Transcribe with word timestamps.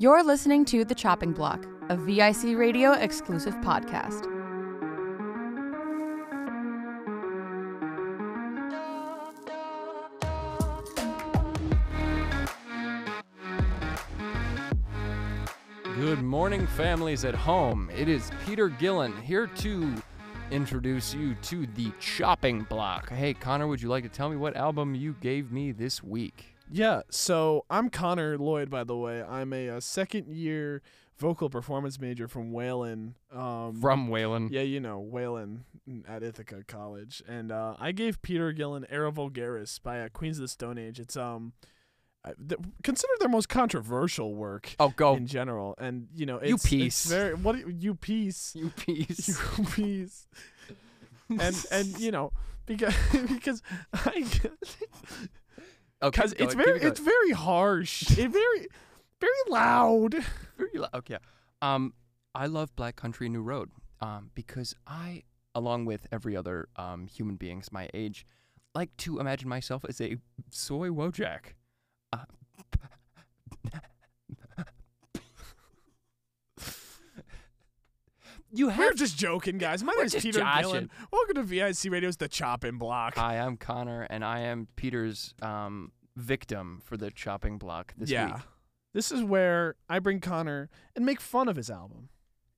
You're 0.00 0.22
listening 0.22 0.64
to 0.66 0.84
The 0.84 0.94
Chopping 0.94 1.32
Block, 1.32 1.66
a 1.88 1.96
VIC 1.96 2.56
Radio 2.56 2.92
exclusive 2.92 3.54
podcast. 3.56 4.22
Good 15.96 16.22
morning, 16.22 16.68
families 16.68 17.24
at 17.24 17.34
home. 17.34 17.90
It 17.92 18.08
is 18.08 18.30
Peter 18.46 18.68
Gillen 18.68 19.20
here 19.22 19.48
to 19.48 19.92
introduce 20.52 21.12
you 21.12 21.34
to 21.42 21.66
the 21.74 21.90
chopping 21.98 22.62
block. 22.62 23.10
Hey, 23.10 23.34
Connor, 23.34 23.66
would 23.66 23.82
you 23.82 23.88
like 23.88 24.04
to 24.04 24.08
tell 24.08 24.30
me 24.30 24.36
what 24.36 24.54
album 24.56 24.94
you 24.94 25.16
gave 25.20 25.50
me 25.50 25.72
this 25.72 26.04
week? 26.04 26.54
Yeah, 26.70 27.02
so 27.10 27.64
I'm 27.70 27.88
Connor 27.90 28.36
Lloyd, 28.38 28.70
by 28.70 28.84
the 28.84 28.96
way. 28.96 29.22
I'm 29.22 29.52
a, 29.52 29.68
uh 29.70 29.80
second 29.80 30.28
year 30.28 30.82
vocal 31.16 31.48
performance 31.50 31.98
major 31.98 32.28
from 32.28 32.52
Whalen. 32.52 33.14
Um, 33.32 33.80
From 33.80 34.08
Whalen. 34.08 34.48
yeah, 34.52 34.60
you 34.62 34.78
know 34.80 34.98
Whalen 35.00 35.64
at 36.06 36.22
Ithaca 36.22 36.62
College, 36.66 37.22
and 37.26 37.50
uh, 37.50 37.74
I 37.78 37.92
gave 37.92 38.20
Peter 38.22 38.52
Gillen 38.52 38.86
"Era 38.90 39.10
Vulgaris" 39.10 39.82
by 39.82 40.00
uh, 40.00 40.08
Queens 40.10 40.38
of 40.38 40.42
the 40.42 40.48
Stone 40.48 40.78
Age. 40.78 41.00
It's 41.00 41.16
um, 41.16 41.54
th- 42.24 42.60
considered 42.84 43.16
their 43.18 43.28
most 43.30 43.48
controversial 43.48 44.34
work 44.34 44.76
Oh, 44.78 44.90
go. 44.94 45.14
in 45.16 45.26
general, 45.26 45.74
and 45.78 46.08
you 46.14 46.26
know 46.26 46.40
You 46.42 46.54
it's, 46.54 46.68
piece. 46.68 47.04
it's 47.04 47.06
very 47.12 47.34
what 47.34 47.58
you, 47.58 47.68
you 47.68 47.94
piece 47.94 48.52
You 48.54 48.70
piece. 48.70 49.28
you 49.58 49.64
piece, 49.64 50.26
and 51.30 51.66
and 51.72 51.98
you 51.98 52.10
know 52.12 52.32
because 52.66 52.94
because 53.28 53.62
I. 53.94 54.24
Okay, 56.02 56.10
because 56.16 56.32
it's 56.32 56.54
ahead, 56.54 56.64
very 56.66 56.80
it's 56.80 57.00
very 57.00 57.32
harsh 57.32 58.02
it 58.18 58.30
very 58.30 58.66
very 59.20 59.32
loud. 59.48 60.14
Very 60.56 60.70
lo- 60.74 60.88
okay. 60.94 61.18
Um, 61.60 61.92
I 62.34 62.46
love 62.46 62.74
Black 62.76 62.94
Country 62.96 63.28
New 63.28 63.42
Road. 63.42 63.70
Um, 64.00 64.30
because 64.36 64.76
I, 64.86 65.24
along 65.56 65.84
with 65.86 66.06
every 66.12 66.36
other 66.36 66.68
um 66.76 67.08
human 67.08 67.34
beings 67.36 67.72
my 67.72 67.88
age, 67.94 68.24
like 68.74 68.96
to 68.98 69.18
imagine 69.18 69.48
myself 69.48 69.84
as 69.88 70.00
a 70.00 70.16
soy 70.50 70.88
wojak. 70.88 71.54
Uh, 72.12 72.24
you 78.52 78.68
we're 78.68 78.92
just 78.94 79.18
joking 79.18 79.58
guys 79.58 79.82
my 79.84 79.92
name 79.92 80.06
is 80.06 80.14
peter 80.14 80.38
joshing. 80.40 80.62
Gillen. 80.70 80.90
welcome 81.12 81.34
to 81.34 81.42
vic 81.42 81.76
radio's 81.90 82.16
the 82.16 82.28
chopping 82.28 82.78
block 82.78 83.14
Hi, 83.16 83.36
I'm 83.38 83.56
Connor, 83.56 84.02
and 84.08 84.24
I 84.24 84.40
am 84.40 84.68
Peter's 84.76 85.34
um, 85.42 85.92
victim 86.16 86.80
for 86.84 86.96
the 86.96 87.10
chopping 87.10 87.58
block 87.58 87.92
this 87.96 88.10
yeah 88.10 88.34
week. 88.36 88.42
this 88.94 89.12
is 89.12 89.22
where 89.22 89.76
i 89.88 89.98
bring 89.98 90.20
connor 90.20 90.70
and 90.96 91.04
make 91.04 91.20
fun 91.20 91.48
of 91.48 91.56
his 91.56 91.70
album 91.70 92.08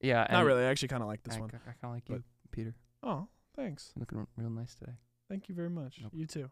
Yeah, 0.01 0.27
not 0.31 0.45
really 0.45 0.63
i 0.65 0.67
actually 0.71 0.89
kind 0.89 1.03
of 1.03 1.09
like 1.09 1.23
this 1.25 1.37
I, 1.37 1.41
one 1.41 1.51
I 1.55 1.59
kind 1.59 1.77
of 1.85 1.91
like 1.91 2.09
you, 2.09 2.23
Peter. 2.53 2.75
oh 3.03 3.29
thanks 3.57 3.93
Looking 3.99 4.27
real 4.37 4.51
nice 4.51 4.75
today. 4.75 4.93
thank 5.29 5.49
you 5.49 5.55
very 5.55 5.71
much 5.71 5.99
Nope. 6.03 6.13
you 6.15 6.27
too 6.27 6.51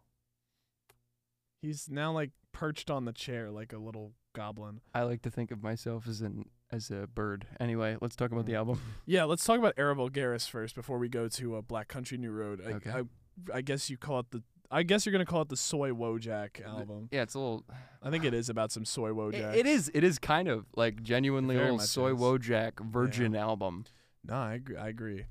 he's 1.62 1.89
now 1.91 2.12
like 2.12 2.30
perched 2.52 2.91
on 2.91 3.05
the 3.05 3.12
chair 3.12 3.50
like 3.50 3.73
a 3.73 3.78
little 3.78 4.12
goblin 4.34 4.80
I 4.95 5.02
like 5.02 5.23
to 5.23 5.30
think 5.30 5.50
of 5.50 5.62
myself 5.62 6.06
as 6.08 6.20
an 6.23 6.47
as 6.70 6.91
a 6.91 7.06
bird. 7.06 7.47
Anyway, 7.61 7.97
let's 8.00 8.14
talk 8.16 8.30
about 8.33 8.47
the 8.47 8.52
Mm. 8.52 8.56
album. 8.58 8.80
yeah 9.06 9.24
let's 9.24 9.44
talk 9.44 9.58
about 9.58 9.74
Era 9.77 9.94
Vulgaris 9.94 10.48
first 10.48 10.74
before 10.74 10.98
we 10.98 11.08
go 11.08 11.28
to 11.28 11.56
uh, 11.56 11.61
black 11.62 11.88
country 11.88 12.19
new 12.19 12.30
road 12.30 12.61
I, 12.66 12.70
Okay. 12.72 12.91
I, 12.91 13.02
I 13.55 13.61
guess 13.62 13.88
you 13.91 13.97
call 13.97 14.20
it 14.20 14.27
the 14.30 14.42
i 14.70 14.83
guess 14.83 15.06
you're 15.06 15.12
gonna 15.12 15.24
call 15.24 15.41
it 15.41 15.48
the 15.48 15.56
soy 15.56 15.91
wojak 15.92 16.62
album 16.62 17.08
Yeah, 17.11 17.22
it's 17.22 17.34
a 17.34 17.39
little. 17.39 17.64
I 18.02 18.11
think 18.11 18.24
it 18.24 18.34
is 18.41 18.50
about 18.50 18.70
some 18.70 18.84
soy 18.84 19.11
wojak. 19.11 19.55
it 19.56 19.64
is. 19.66 19.91
It 19.94 20.05
is 20.05 20.19
kind 20.19 20.46
of 20.48 20.66
like 20.77 21.02
genuinely 21.02 21.56
Very 21.56 21.70
little 21.70 21.86
soy 21.86 22.12
is. 22.14 22.20
wojak 22.20 22.80
virgin 22.80 23.34
album. 23.34 23.84
No, 24.24 24.34
I 24.34 24.55
agree. 24.55 24.77
I 24.77 24.89
agree. 24.89 25.24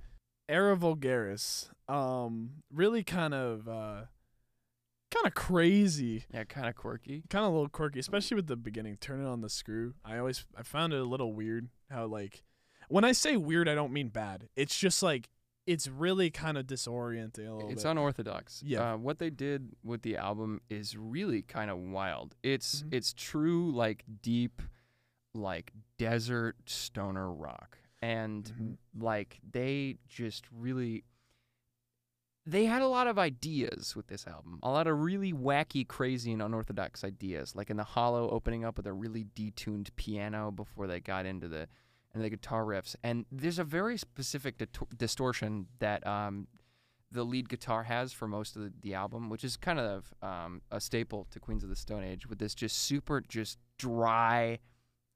Era 0.50 0.76
Vulgaris, 0.78 1.70
um, 1.90 2.64
really 2.74 3.04
kind 3.04 3.34
of, 3.34 3.68
uh, 3.68 4.02
kind 5.18 5.28
of 5.28 5.34
crazy, 5.34 6.26
Yeah, 6.34 6.44
kind 6.46 6.68
of 6.68 6.76
quirky. 6.76 7.24
kind 7.30 7.46
of 7.46 7.52
a 7.52 7.56
little 7.56 7.70
quirky, 7.70 8.00
especially 8.00 8.36
with 8.36 8.48
the 8.48 8.56
beginning. 8.56 8.98
Turn 8.98 9.22
it 9.24 9.28
on 9.28 9.42
the 9.42 9.50
screw. 9.50 9.94
I 10.06 10.18
always, 10.18 10.46
I 10.58 10.64
found 10.64 10.94
it 10.94 11.00
a 11.00 11.04
little 11.04 11.34
weird 11.34 11.70
how 11.90 12.06
like, 12.06 12.44
when 12.90 13.04
I 13.04 13.12
say 13.12 13.36
weird, 13.38 13.68
I 13.68 13.76
don't 13.76 13.92
mean 13.92 14.10
bad. 14.10 14.48
It's 14.56 14.78
just 14.78 15.04
like, 15.04 15.30
it's 15.66 15.90
really 15.90 16.30
kind 16.30 16.58
of 16.58 16.66
disorienting 16.66 17.48
a 17.50 17.54
little 17.54 17.70
It's 17.70 17.84
bit. 17.84 17.90
unorthodox. 17.92 18.64
Yeah. 18.66 18.94
Uh, 18.94 18.98
what 18.98 19.20
they 19.20 19.30
did 19.30 19.76
with 19.84 20.02
the 20.02 20.16
album 20.16 20.62
is 20.70 20.96
really 20.96 21.42
kind 21.42 21.70
of 21.70 21.78
wild. 21.78 22.36
It's 22.42 22.84
Mhm. 22.84 22.94
it's 22.94 23.14
true 23.14 23.70
like 23.72 24.06
deep, 24.22 24.62
like 25.34 25.74
desert 25.98 26.56
stoner 26.66 27.30
rock, 27.34 27.78
and 28.02 28.46
Mhm. 28.46 28.78
like 29.04 29.40
they 29.52 29.98
just 30.08 30.46
really. 30.52 31.04
They 32.48 32.64
had 32.64 32.82
a 32.82 32.88
lot 32.88 33.08
of 33.08 33.20
ideas 33.20 33.94
with 33.94 34.08
this 34.08 34.26
album, 34.26 34.60
a 34.64 34.70
lot 34.70 34.88
of 34.88 34.98
really 35.02 35.34
wacky, 35.34 35.86
crazy, 35.86 36.32
and 36.32 36.42
unorthodox 36.42 37.04
ideas. 37.04 37.54
Like 37.58 37.70
Into 37.70 37.82
the 37.82 37.90
Hollow, 37.90 38.30
opening 38.30 38.64
up 38.64 38.78
with 38.78 38.88
a 38.88 38.94
really 38.94 39.26
detuned 39.36 39.90
piano 39.98 40.50
before 40.50 40.88
they 40.88 41.02
got 41.02 41.26
into 41.26 41.50
the 41.50 41.68
and 42.14 42.24
the 42.24 42.30
guitar 42.30 42.64
riffs. 42.64 42.96
And 43.04 43.26
there's 43.30 43.60
a 43.60 43.66
very 43.66 43.98
specific 43.98 44.64
distortion 44.96 45.68
that 45.80 46.08
um, 46.08 46.48
the 47.12 47.26
lead 47.26 47.50
guitar 47.50 47.84
has 47.84 48.14
for 48.14 48.30
most 48.30 48.56
of 48.56 48.62
the, 48.62 48.72
the 48.82 48.94
album, 48.94 49.30
which 49.30 49.44
is 49.44 49.58
kind 49.58 49.78
of 49.78 50.14
um, 50.22 50.62
a 50.72 50.80
staple 50.80 51.28
to 51.32 51.42
Queens 51.42 51.64
of 51.64 51.70
the 51.70 51.76
Stone 51.76 52.06
Age, 52.06 52.28
with 52.28 52.40
this 52.40 52.56
just 52.56 52.78
super, 52.78 53.22
just 53.28 53.58
dry, 53.78 54.60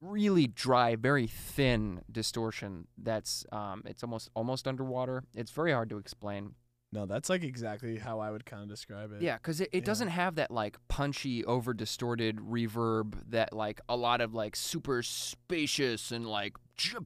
really 0.02 0.48
dry, 0.48 0.98
very 0.98 1.28
thin 1.28 2.02
distortion. 2.12 2.88
That's 2.98 3.46
um, 3.54 3.84
it's 3.86 4.04
almost 4.04 4.30
almost 4.36 4.68
underwater. 4.68 5.24
It's 5.34 5.52
very 5.52 5.72
hard 5.72 5.90
to 5.92 5.98
explain. 5.98 6.56
No, 6.92 7.06
that's 7.06 7.30
like 7.30 7.44
exactly 7.44 7.98
how 7.98 8.20
I 8.20 8.32
would 8.32 8.46
kind 8.46 8.64
of 8.64 8.70
describe 8.70 9.12
it. 9.14 9.22
Yeah, 9.22 9.38
because 9.38 9.62
it, 9.62 9.70
it 9.72 9.80
Yeah. 9.80 9.86
doesn't 9.86 10.10
have 10.10 10.36
that 10.36 10.52
like 10.52 10.78
punchy, 10.88 11.46
over 11.46 11.74
distorted 11.74 12.38
reverb 12.38 13.16
that 13.30 13.54
like 13.54 13.80
a 13.88 13.96
lot 13.96 14.22
of 14.22 14.34
like 14.34 14.56
super 14.56 15.02
spacious 15.04 16.12
and 16.12 16.28
like 16.28 16.56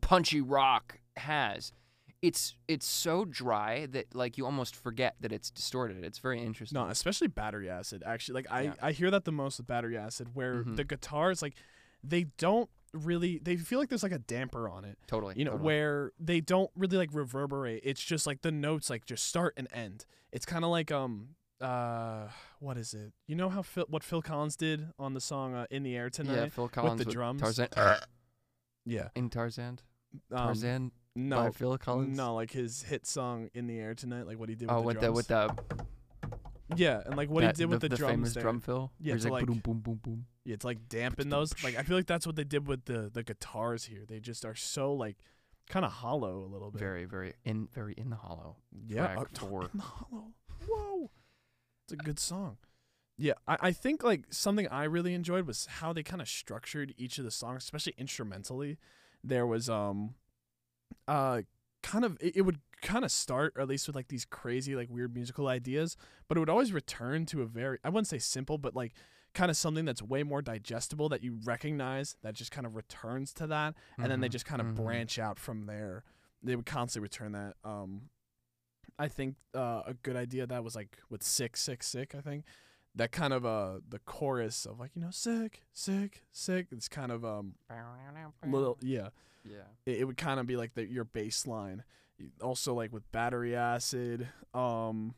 punchy 0.01 0.41
rock 0.41 0.99
has. 1.17 1.71
It's 2.21 2.55
it's 2.67 2.87
so 2.87 3.25
dry 3.25 3.85
that 3.87 4.15
like 4.15 4.37
you 4.37 4.45
almost 4.45 4.75
forget 4.75 5.15
that 5.19 5.31
it's 5.31 5.51
distorted. 5.51 6.03
It's 6.03 6.17
very 6.17 6.41
interesting. 6.41 6.79
No, 6.79 6.87
especially 6.87 7.27
battery 7.27 7.69
acid. 7.69 8.01
Actually, 8.05 8.35
like 8.41 8.47
I, 8.51 8.61
Yeah. 8.61 8.73
I 8.81 8.91
hear 8.93 9.11
that 9.11 9.25
the 9.25 9.31
most 9.31 9.59
with 9.59 9.67
battery 9.67 9.97
acid, 9.97 10.29
where 10.33 10.63
Mhm. 10.63 10.75
the 10.77 10.83
guitars 10.83 11.41
like 11.43 11.53
they 12.03 12.23
don't 12.37 12.69
really 12.95 13.39
they 13.39 13.55
feel 13.57 13.79
like 13.79 13.89
there's 13.89 14.03
like 14.03 14.11
a 14.11 14.19
damper 14.19 14.67
on 14.69 14.85
it. 14.85 14.97
totally. 15.07 15.35
You 15.37 15.45
know, 15.45 15.51
totally. 15.51 15.65
where 15.65 16.11
they 16.19 16.41
don't 16.41 16.71
really 16.75 16.97
like 16.97 17.09
reverberate. 17.13 17.81
It's 17.83 18.03
just 18.03 18.25
like 18.27 18.41
the 18.41 18.51
notes 18.51 18.89
like 18.89 19.05
just 19.05 19.25
start 19.25 19.53
and 19.57 19.67
end. 19.71 20.05
It's 20.31 20.45
kind 20.45 20.63
of 20.65 20.71
like 20.71 20.91
um 20.91 21.29
uh 21.61 22.27
what 22.59 22.77
is 22.77 22.93
it? 22.93 23.13
You 23.27 23.35
know 23.35 23.49
how 23.49 23.61
Phil 23.61 23.85
what 23.89 24.03
Phil 24.03 24.21
Collins 24.21 24.55
did 24.55 24.87
on 24.99 25.13
the 25.13 25.21
song 25.21 25.53
uh, 25.55 25.65
"In 25.71 25.83
the 25.83 25.95
Air 25.95 26.09
Tonight"? 26.09 26.35
yeah, 26.35 26.47
Phil 26.49 26.67
Collins 26.67 27.03
the 27.03 27.11
drums. 27.11 27.41
Tarzan 27.41 27.67
Yeah. 28.85 29.07
in 29.15 29.29
Tarzan. 29.29 29.79
Um, 30.31 30.37
Tarzan 30.47 30.91
by 31.15 31.21
no, 31.21 31.51
Phil 31.51 31.77
Collins. 31.77 32.17
no, 32.17 32.35
like 32.35 32.51
his 32.51 32.83
hit 32.83 33.05
song 33.07 33.49
"In 33.53 33.67
the 33.67 33.79
Air 33.79 33.95
Tonight," 33.95 34.27
like 34.27 34.37
what 34.37 34.49
he 34.49 34.55
did 34.55 34.69
Oh, 34.69 34.81
with 34.81 34.97
with 34.97 34.99
the 35.01 35.07
the 35.07 35.11
with 35.13 35.27
drums. 35.27 35.53
the 36.69 36.75
yeah, 36.75 37.01
and 37.05 37.15
like 37.15 37.29
what 37.29 37.41
that- 37.41 37.55
he 37.55 37.63
did 37.63 37.69
with 37.69 37.81
the, 37.81 37.89
the 37.89 37.95
drums 37.95 38.11
famous 38.13 38.33
there. 38.33 38.43
drum 38.43 38.59
fill. 38.59 38.91
Yeah, 38.99 39.13
like, 39.15 39.25
like- 39.31 39.45
boom 39.45 39.59
boom 39.59 39.79
boom 39.79 39.99
boom. 40.03 40.25
Yeah, 40.45 40.57
to 40.57 40.67
like 40.67 40.87
dampen 40.87 41.29
those. 41.29 41.51
Like 41.63 41.75
I 41.75 41.81
feel 41.81 41.97
like 41.97 42.05
that's 42.05 42.25
what 42.27 42.35
they 42.35 42.43
did 42.43 42.67
with 42.67 42.85
the 42.85 43.09
the 43.11 43.23
guitars 43.23 43.85
here. 43.85 44.03
They 44.07 44.19
just 44.19 44.45
are 44.45 44.55
so 44.55 44.93
like 44.93 45.17
kind 45.67 45.83
of 45.83 45.91
hollow 45.91 46.45
a 46.45 46.49
little 46.51 46.69
bit. 46.69 46.79
Very 46.79 47.05
very 47.05 47.33
in 47.43 47.67
very 47.73 47.93
in 47.97 48.11
the 48.11 48.15
hollow. 48.15 48.57
yeah, 48.87 49.15
uh, 49.17 49.25
four. 49.33 49.63
in 49.73 49.79
the 49.79 49.83
hollow. 49.83 50.33
Whoa, 50.67 51.09
it's 51.85 51.93
a 51.93 51.97
good 51.97 52.19
song. 52.19 52.57
Yeah, 53.17 53.33
I, 53.47 53.57
I 53.59 53.71
think 53.71 54.03
like 54.03 54.25
something 54.29 54.67
I 54.67 54.83
really 54.83 55.13
enjoyed 55.13 55.47
was 55.47 55.65
how 55.65 55.93
they 55.93 56.03
kind 56.03 56.21
of 56.21 56.27
structured 56.27 56.93
each 56.97 57.17
of 57.17 57.23
the 57.23 57.31
songs, 57.31 57.63
especially 57.63 57.95
instrumentally. 57.97 58.77
There 59.23 59.47
was 59.47 59.69
um, 59.69 60.15
uh, 61.07 61.41
kind 61.81 62.05
of 62.05 62.17
it, 62.19 62.37
it 62.37 62.41
would 62.41 62.59
kind 62.81 63.03
of 63.03 63.11
start 63.11 63.53
or 63.55 63.61
at 63.61 63.67
least 63.67 63.87
with 63.87 63.95
like 63.95 64.09
these 64.09 64.25
crazy 64.25 64.75
like 64.75 64.89
weird 64.89 65.15
musical 65.15 65.47
ideas, 65.47 65.97
but 66.27 66.37
it 66.37 66.39
would 66.39 66.49
always 66.49 66.73
return 66.73 67.25
to 67.27 67.41
a 67.41 67.45
very 67.45 67.79
I 67.83 67.89
wouldn't 67.89 68.07
say 68.07 68.19
simple, 68.19 68.57
but 68.57 68.75
like 68.75 68.93
kind 69.35 69.51
of 69.51 69.57
something 69.57 69.85
that's 69.85 70.01
way 70.01 70.23
more 70.23 70.41
digestible 70.41 71.09
that 71.09 71.23
you 71.23 71.37
recognize 71.43 72.15
that 72.23 72.33
just 72.33 72.49
kind 72.51 72.65
of 72.65 72.75
returns 72.75 73.33
to 73.33 73.45
that 73.47 73.75
and 73.99 74.09
then 74.09 74.19
they 74.21 74.27
Mhm, 74.29 74.31
just 74.31 74.45
kind 74.45 74.61
of 74.61 74.67
mhm. 74.67 74.75
branch 74.77 75.19
out 75.19 75.37
from 75.37 75.67
there. 75.67 76.03
They 76.41 76.55
would 76.55 76.65
constantly 76.65 77.03
return 77.05 77.33
that. 77.33 77.55
Um, 77.63 78.09
I 78.97 79.07
think 79.09 79.35
uh, 79.53 79.83
a 79.85 79.93
good 79.93 80.15
idea 80.15 80.47
that 80.47 80.63
was 80.63 80.75
like 80.75 80.97
with 81.09 81.21
sick, 81.21 81.57
sick, 81.57 81.83
sick. 81.83 82.15
I 82.15 82.21
think 82.21 82.45
that 82.95 83.11
kind 83.11 83.33
of 83.33 83.45
uh 83.45 83.79
the 83.89 83.99
chorus 83.99 84.65
of 84.65 84.79
like 84.79 84.91
you 84.95 85.01
know 85.01 85.11
sick, 85.11 85.63
sick, 85.73 86.23
sick. 86.31 86.67
It's 86.71 86.87
kind 86.87 87.11
of 87.11 87.25
um 87.25 87.55
little 88.51 88.77
yeah. 88.81 89.09
Yeah. 89.43 89.67
It, 89.85 89.99
it 89.99 90.03
would 90.05 90.17
kind 90.17 90.39
of 90.39 90.47
be 90.47 90.55
like 90.55 90.73
the, 90.75 90.85
your 90.85 91.03
bass 91.03 91.45
line. 91.45 91.83
Also 92.41 92.73
like 92.73 92.93
with 92.93 93.11
battery 93.11 93.53
acid. 93.55 94.29
Um, 94.53 95.15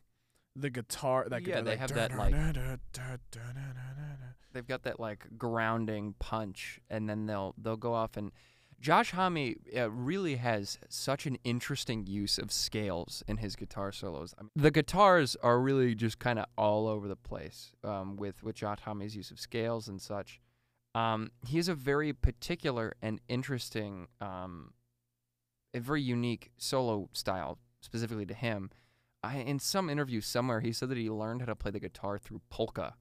the 0.60 0.70
guitar 0.70 1.26
that 1.28 1.42
yeah 1.42 1.46
guitar, 1.46 1.62
they 1.62 1.70
like, 1.70 1.78
have 1.78 1.94
that 1.94 2.16
like 2.16 2.34
they've 4.52 4.66
got 4.66 4.82
that 4.82 4.98
like 4.98 5.26
grounding 5.36 6.14
punch 6.18 6.80
and 6.90 7.08
then 7.08 7.26
they'll 7.26 7.54
they'll 7.58 7.76
go 7.76 7.94
off 7.94 8.16
and 8.16 8.32
Josh 8.80 9.10
Homme 9.10 9.54
uh, 9.76 9.90
really 9.90 10.36
has 10.36 10.78
such 10.88 11.26
an 11.26 11.36
interesting 11.42 12.06
use 12.06 12.38
of 12.38 12.52
scales 12.52 13.24
in 13.26 13.38
his 13.38 13.56
guitar 13.56 13.90
solos. 13.90 14.34
I 14.38 14.42
mean, 14.42 14.50
the 14.54 14.70
guitars 14.70 15.36
are 15.42 15.58
really 15.58 15.96
just 15.96 16.20
kind 16.20 16.38
of 16.38 16.46
all 16.56 16.86
over 16.86 17.08
the 17.08 17.16
place 17.16 17.72
um, 17.82 18.16
with 18.16 18.42
with 18.42 18.54
Josh 18.54 18.78
Homme's 18.84 19.16
use 19.16 19.30
of 19.30 19.40
scales 19.40 19.88
and 19.88 20.00
such. 20.00 20.40
Um, 20.94 21.30
he 21.46 21.56
has 21.56 21.68
a 21.68 21.74
very 21.74 22.12
particular 22.12 22.94
and 23.02 23.20
interesting, 23.28 24.08
um, 24.20 24.72
a 25.74 25.80
very 25.80 26.02
unique 26.02 26.50
solo 26.56 27.08
style 27.12 27.58
specifically 27.80 28.26
to 28.26 28.34
him. 28.34 28.70
I, 29.22 29.38
in 29.38 29.58
some 29.58 29.90
interview 29.90 30.20
somewhere, 30.20 30.60
he 30.60 30.72
said 30.72 30.88
that 30.90 30.98
he 30.98 31.10
learned 31.10 31.40
how 31.42 31.46
to 31.46 31.56
play 31.56 31.70
the 31.70 31.80
guitar 31.80 32.18
through 32.18 32.40
polka, 32.50 32.94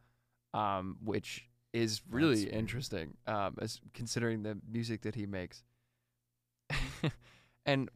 um, 0.53 0.97
which 1.03 1.47
is 1.73 2.01
really 2.09 2.49
interesting, 2.49 3.17
um, 3.27 3.55
as 3.61 3.79
considering 3.93 4.41
the 4.43 4.57
music 4.69 5.01
that 5.01 5.15
he 5.15 5.25
makes. 5.27 5.63
and 7.65 7.89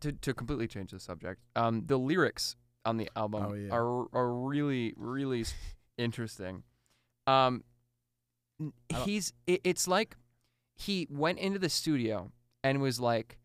to 0.00 0.12
to 0.12 0.34
completely 0.34 0.66
change 0.66 0.90
the 0.90 0.98
subject, 1.00 1.40
um, 1.54 1.84
the 1.86 1.96
lyrics 1.98 2.56
on 2.84 2.96
the 2.96 3.10
album 3.16 3.44
Oh, 3.44 3.52
yeah. 3.54 3.68
are 3.72 4.06
are 4.12 4.32
really 4.32 4.94
really 4.96 5.44
interesting. 5.98 6.62
Um, 7.26 7.64
n- 8.60 8.72
I 8.90 8.94
don't- 8.94 9.04
he's 9.04 9.32
it, 9.46 9.60
it's 9.64 9.86
like 9.86 10.16
he 10.76 11.06
went 11.10 11.38
into 11.38 11.58
the 11.58 11.68
studio 11.68 12.32
and 12.64 12.80
was 12.80 12.98
like, 13.00 13.38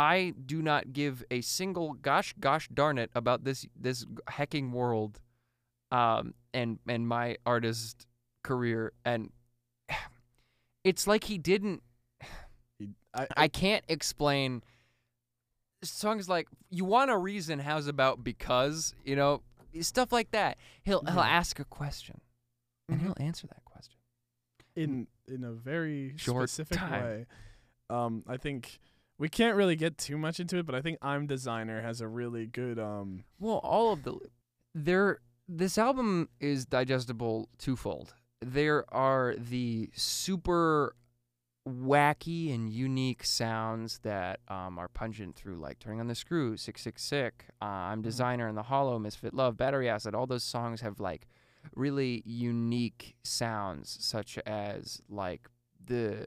I 0.00 0.32
do 0.46 0.62
not 0.62 0.94
give 0.94 1.22
a 1.30 1.42
single 1.42 1.92
gosh 1.92 2.34
gosh 2.40 2.68
darn 2.72 2.96
it 2.96 3.10
about 3.14 3.44
this 3.44 3.66
this 3.78 4.06
hecking 4.28 4.72
world, 4.72 5.20
um, 5.90 6.32
and 6.54 6.78
and 6.88 7.06
my 7.06 7.36
artist 7.44 8.06
career, 8.42 8.92
and 9.04 9.30
it's 10.84 11.06
like 11.06 11.24
he 11.24 11.36
didn't. 11.36 11.82
He- 12.78 12.94
I, 13.12 13.26
I 13.36 13.48
can't 13.48 13.84
explain 13.88 14.62
songs 15.82 16.28
like 16.28 16.48
"You 16.70 16.84
Want 16.86 17.10
a 17.10 17.16
Reason," 17.18 17.58
"How's 17.58 17.86
About 17.86 18.24
Because," 18.24 18.94
you 19.04 19.16
know, 19.16 19.42
stuff 19.82 20.12
like 20.12 20.30
that. 20.30 20.56
He'll 20.82 21.02
he'll 21.04 21.20
ask 21.20 21.58
a 21.60 21.64
question, 21.64 22.20
and 22.88 23.00
Mhm. 23.00 23.02
he'll 23.02 23.16
answer 23.20 23.46
that 23.48 23.64
question. 23.66 23.96
in 24.76 25.08
in 25.26 25.44
a 25.44 25.52
very 25.52 26.14
Short 26.16 26.48
specific 26.48 26.78
time. 26.78 27.02
way. 27.02 27.26
Um, 27.90 28.24
I 28.28 28.36
think 28.36 28.78
we 29.20 29.28
can't 29.28 29.54
really 29.54 29.76
get 29.76 29.98
too 29.98 30.16
much 30.16 30.40
into 30.40 30.56
it, 30.56 30.64
but 30.66 30.74
I 30.74 30.80
think 30.80 30.98
I'm 31.02 31.26
Designer 31.26 31.82
has 31.82 32.00
a 32.00 32.08
really 32.08 32.46
good 32.46 32.78
um. 32.78 33.24
Well, 33.38 33.58
all 33.58 33.92
of 33.92 34.02
the 34.02 34.18
there 34.74 35.18
this 35.46 35.76
album 35.76 36.30
is 36.40 36.64
digestible 36.64 37.48
twofold. 37.58 38.14
There 38.40 38.92
are 38.92 39.34
the 39.36 39.90
super 39.94 40.96
wacky 41.68 42.54
and 42.54 42.72
unique 42.72 43.22
sounds 43.22 43.98
that 43.98 44.40
um, 44.48 44.78
are 44.78 44.88
pungent 44.88 45.36
through 45.36 45.56
like 45.56 45.78
turning 45.78 46.00
on 46.00 46.08
the 46.08 46.14
screw, 46.14 46.56
sick 46.56 46.78
sick 46.78 46.98
sick, 46.98 47.44
uh, 47.60 47.66
I'm 47.66 48.00
designer 48.00 48.48
in 48.48 48.54
the 48.54 48.62
hollow, 48.62 48.98
misfit 48.98 49.34
love, 49.34 49.58
battery 49.58 49.90
acid. 49.90 50.14
All 50.14 50.26
those 50.26 50.44
songs 50.44 50.80
have 50.80 50.98
like 50.98 51.28
really 51.76 52.22
unique 52.24 53.16
sounds, 53.22 53.98
such 54.00 54.38
as 54.46 55.02
like 55.10 55.46
the 55.84 56.26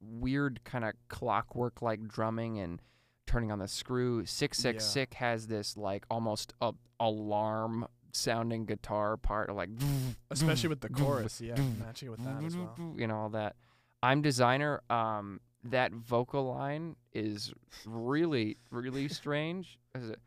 weird 0.00 0.60
kind 0.64 0.84
of 0.84 0.92
clockwork 1.08 1.82
like 1.82 2.06
drumming 2.08 2.58
and 2.58 2.80
turning 3.26 3.52
on 3.52 3.58
the 3.58 3.68
screw. 3.68 4.24
Sick 4.26 4.54
Sick 4.54 4.76
Yeah. 4.76 4.80
Sick 4.80 5.14
has 5.14 5.46
this 5.46 5.76
like 5.76 6.04
almost 6.10 6.52
a 6.60 6.72
alarm 6.98 7.86
sounding 8.12 8.64
guitar 8.66 9.16
part, 9.16 9.54
like 9.54 9.68
especially 10.30 10.68
with 10.68 10.80
the 10.80 10.88
chorus, 11.00 11.40
yeah, 11.40 11.54
matching 11.78 12.10
with 12.10 12.22
that 12.24 12.42
as 12.44 12.56
well. 12.56 12.74
you 12.96 13.06
know 13.06 13.16
all 13.16 13.28
that. 13.30 13.56
I'm 14.02 14.22
designer. 14.22 14.80
Um, 14.90 15.40
that 15.64 15.92
vocal 15.92 16.44
line 16.52 16.96
is 17.12 17.52
really 17.84 18.56
really 18.70 19.08
strange. 19.08 19.78
Is 19.94 20.10
it? 20.10 20.18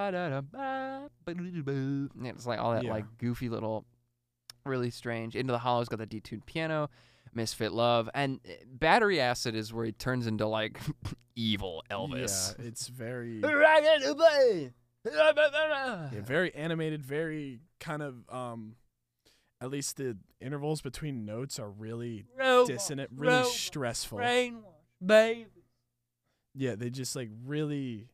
ba-da-da-ba-da-da-ba, 0.00 1.10
ba-doo-doo-boo. 1.24 2.10
Yeah, 2.22 2.30
It's 2.30 2.46
like 2.46 2.58
all 2.60 2.72
that 2.74 2.84
Yeah. 2.84 2.90
like 2.92 3.04
goofy 3.18 3.48
little, 3.48 3.84
really 4.64 4.90
strange. 4.90 5.36
Into 5.36 5.52
the 5.52 5.58
Hollow's 5.58 5.88
got 5.88 5.98
the 5.98 6.06
detuned 6.06 6.46
piano, 6.46 6.88
Misfit 7.36 7.70
Love, 7.72 8.08
and 8.14 8.40
uh, 8.48 8.52
Battery 8.66 9.20
Acid 9.20 9.54
is 9.54 9.72
where 9.72 9.84
he 9.84 9.92
turns 9.92 10.26
into 10.26 10.46
like 10.48 10.80
evil 11.36 11.84
Elvis. 11.90 12.58
Yeah, 12.58 12.66
it's 12.66 12.88
very 12.88 13.40
Yeah. 16.12 16.20
very 16.22 16.52
animated, 16.54 17.04
very 17.04 17.60
kind 17.78 18.02
of 18.02 18.16
um. 18.28 18.76
At 19.58 19.70
least 19.70 19.96
the 19.96 20.18
intervals 20.38 20.82
between 20.82 21.24
notes 21.24 21.58
are 21.58 21.70
really 21.70 22.26
dissonant, 22.66 23.10
really 23.14 23.44
stressful. 23.44 24.18
baby. 25.04 25.46
Yeah, 26.54 26.74
they 26.74 26.90
just 26.90 27.16
like 27.16 27.30
really, 27.46 28.08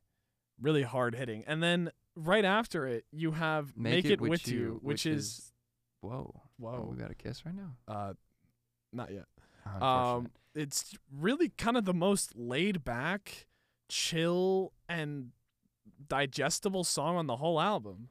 really 0.61 0.83
hard 0.85 1.17
hitting. 1.17 1.43
And 1.49 1.61
then 1.61 1.91
right 2.15 2.45
after 2.45 2.87
it, 2.87 3.07
you 3.11 3.33
have 3.33 3.77
Make, 3.77 4.05
It, 4.05 4.21
With 4.21 4.47
You, 4.47 4.79
which, 4.83 5.05
is, 5.05 5.53
whoa. 6.01 6.33
Oh, 6.37 6.43
whoa, 6.59 6.89
we 6.93 6.97
got 6.97 7.11
a 7.11 7.15
kiss 7.17 7.45
right 7.45 7.55
now. 7.57 7.75
uh, 7.89 8.13
not 8.93 9.11
yet. 9.13 9.25
Um, 9.83 10.29
it's 10.55 10.95
really 11.11 11.49
kind 11.51 11.77
of 11.77 11.85
the 11.85 11.95
most 11.95 12.37
laid 12.37 12.85
back, 12.85 13.47
chill, 13.89 14.73
and 14.89 15.31
digestible 16.09 16.85
song 16.85 17.17
on 17.17 17.27
the 17.27 17.37
whole 17.37 17.61
album. 17.61 18.09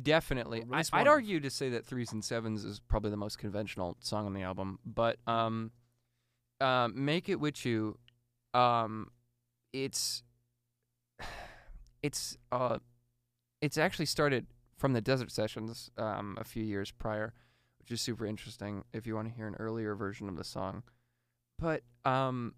Definitely. 0.00 0.64
I, 0.72 0.82
I'd 0.92 1.08
argue 1.08 1.40
to 1.40 1.50
say 1.50 1.68
that 1.70 1.84
Threes 1.84 2.12
and 2.12 2.24
Sevens 2.24 2.64
is 2.64 2.80
probably 2.80 3.10
the 3.10 3.16
most 3.16 3.38
conventional 3.38 3.96
song 4.00 4.24
on 4.24 4.32
the 4.32 4.42
album, 4.42 4.78
but 4.86 5.18
um, 5.26 5.70
uh, 6.60 6.88
Make 6.94 7.28
It 7.28 7.38
With 7.38 7.66
You, 7.66 7.98
um, 8.54 9.08
it's 9.72 10.22
it's 12.02 12.38
uh, 12.50 12.78
it's 13.60 13.76
actually 13.76 14.06
started 14.06 14.46
from 14.78 14.94
the 14.94 15.02
Desert 15.02 15.30
Sessions 15.30 15.90
um, 15.98 16.38
a 16.40 16.44
few 16.44 16.64
years 16.64 16.90
prior, 16.90 17.34
which 17.82 17.90
is 17.92 18.00
super 18.00 18.24
interesting 18.26 18.84
if 18.92 19.06
you 19.06 19.14
want 19.14 19.28
to 19.28 19.34
hear 19.34 19.46
an 19.46 19.56
earlier 19.58 19.94
version 19.94 20.28
of 20.28 20.36
the 20.36 20.44
song. 20.44 20.82
But 21.58 21.82
um, 22.04 22.54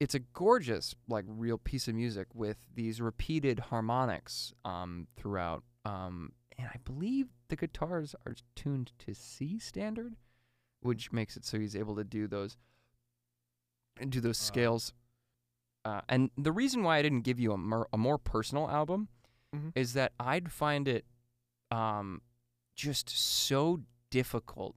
it's 0.00 0.14
a 0.14 0.18
gorgeous, 0.20 0.94
like, 1.08 1.24
real 1.26 1.58
piece 1.58 1.88
of 1.88 1.94
music 1.94 2.28
with 2.34 2.58
these 2.74 3.00
repeated 3.00 3.58
harmonics 3.58 4.52
um, 4.64 5.08
throughout. 5.16 5.62
Um, 5.84 6.32
and 6.58 6.68
I 6.68 6.76
believe 6.84 7.28
the 7.48 7.56
guitars 7.56 8.14
are 8.26 8.34
tuned 8.54 8.92
to 8.98 9.14
C 9.14 9.58
standard, 9.58 10.16
which 10.80 11.12
makes 11.12 11.36
it 11.36 11.44
so 11.44 11.58
he's 11.58 11.76
able 11.76 11.96
to 11.96 12.04
do 12.04 12.26
those 12.26 12.56
and 13.98 14.10
do 14.10 14.20
those 14.20 14.38
scales. 14.38 14.92
Uh, 15.84 16.00
and 16.08 16.30
the 16.36 16.52
reason 16.52 16.82
why 16.82 16.98
I 16.98 17.02
didn't 17.02 17.22
give 17.22 17.38
you 17.40 17.52
a 17.52 17.56
more, 17.58 17.88
a 17.92 17.98
more 17.98 18.18
personal 18.18 18.68
album 18.68 19.08
Mhm. 19.54 19.72
is 19.74 19.92
that 19.94 20.12
I'd 20.18 20.50
find 20.52 20.88
it 20.88 21.06
um, 21.70 22.20
just 22.74 23.08
so 23.08 23.80
difficult 24.16 24.76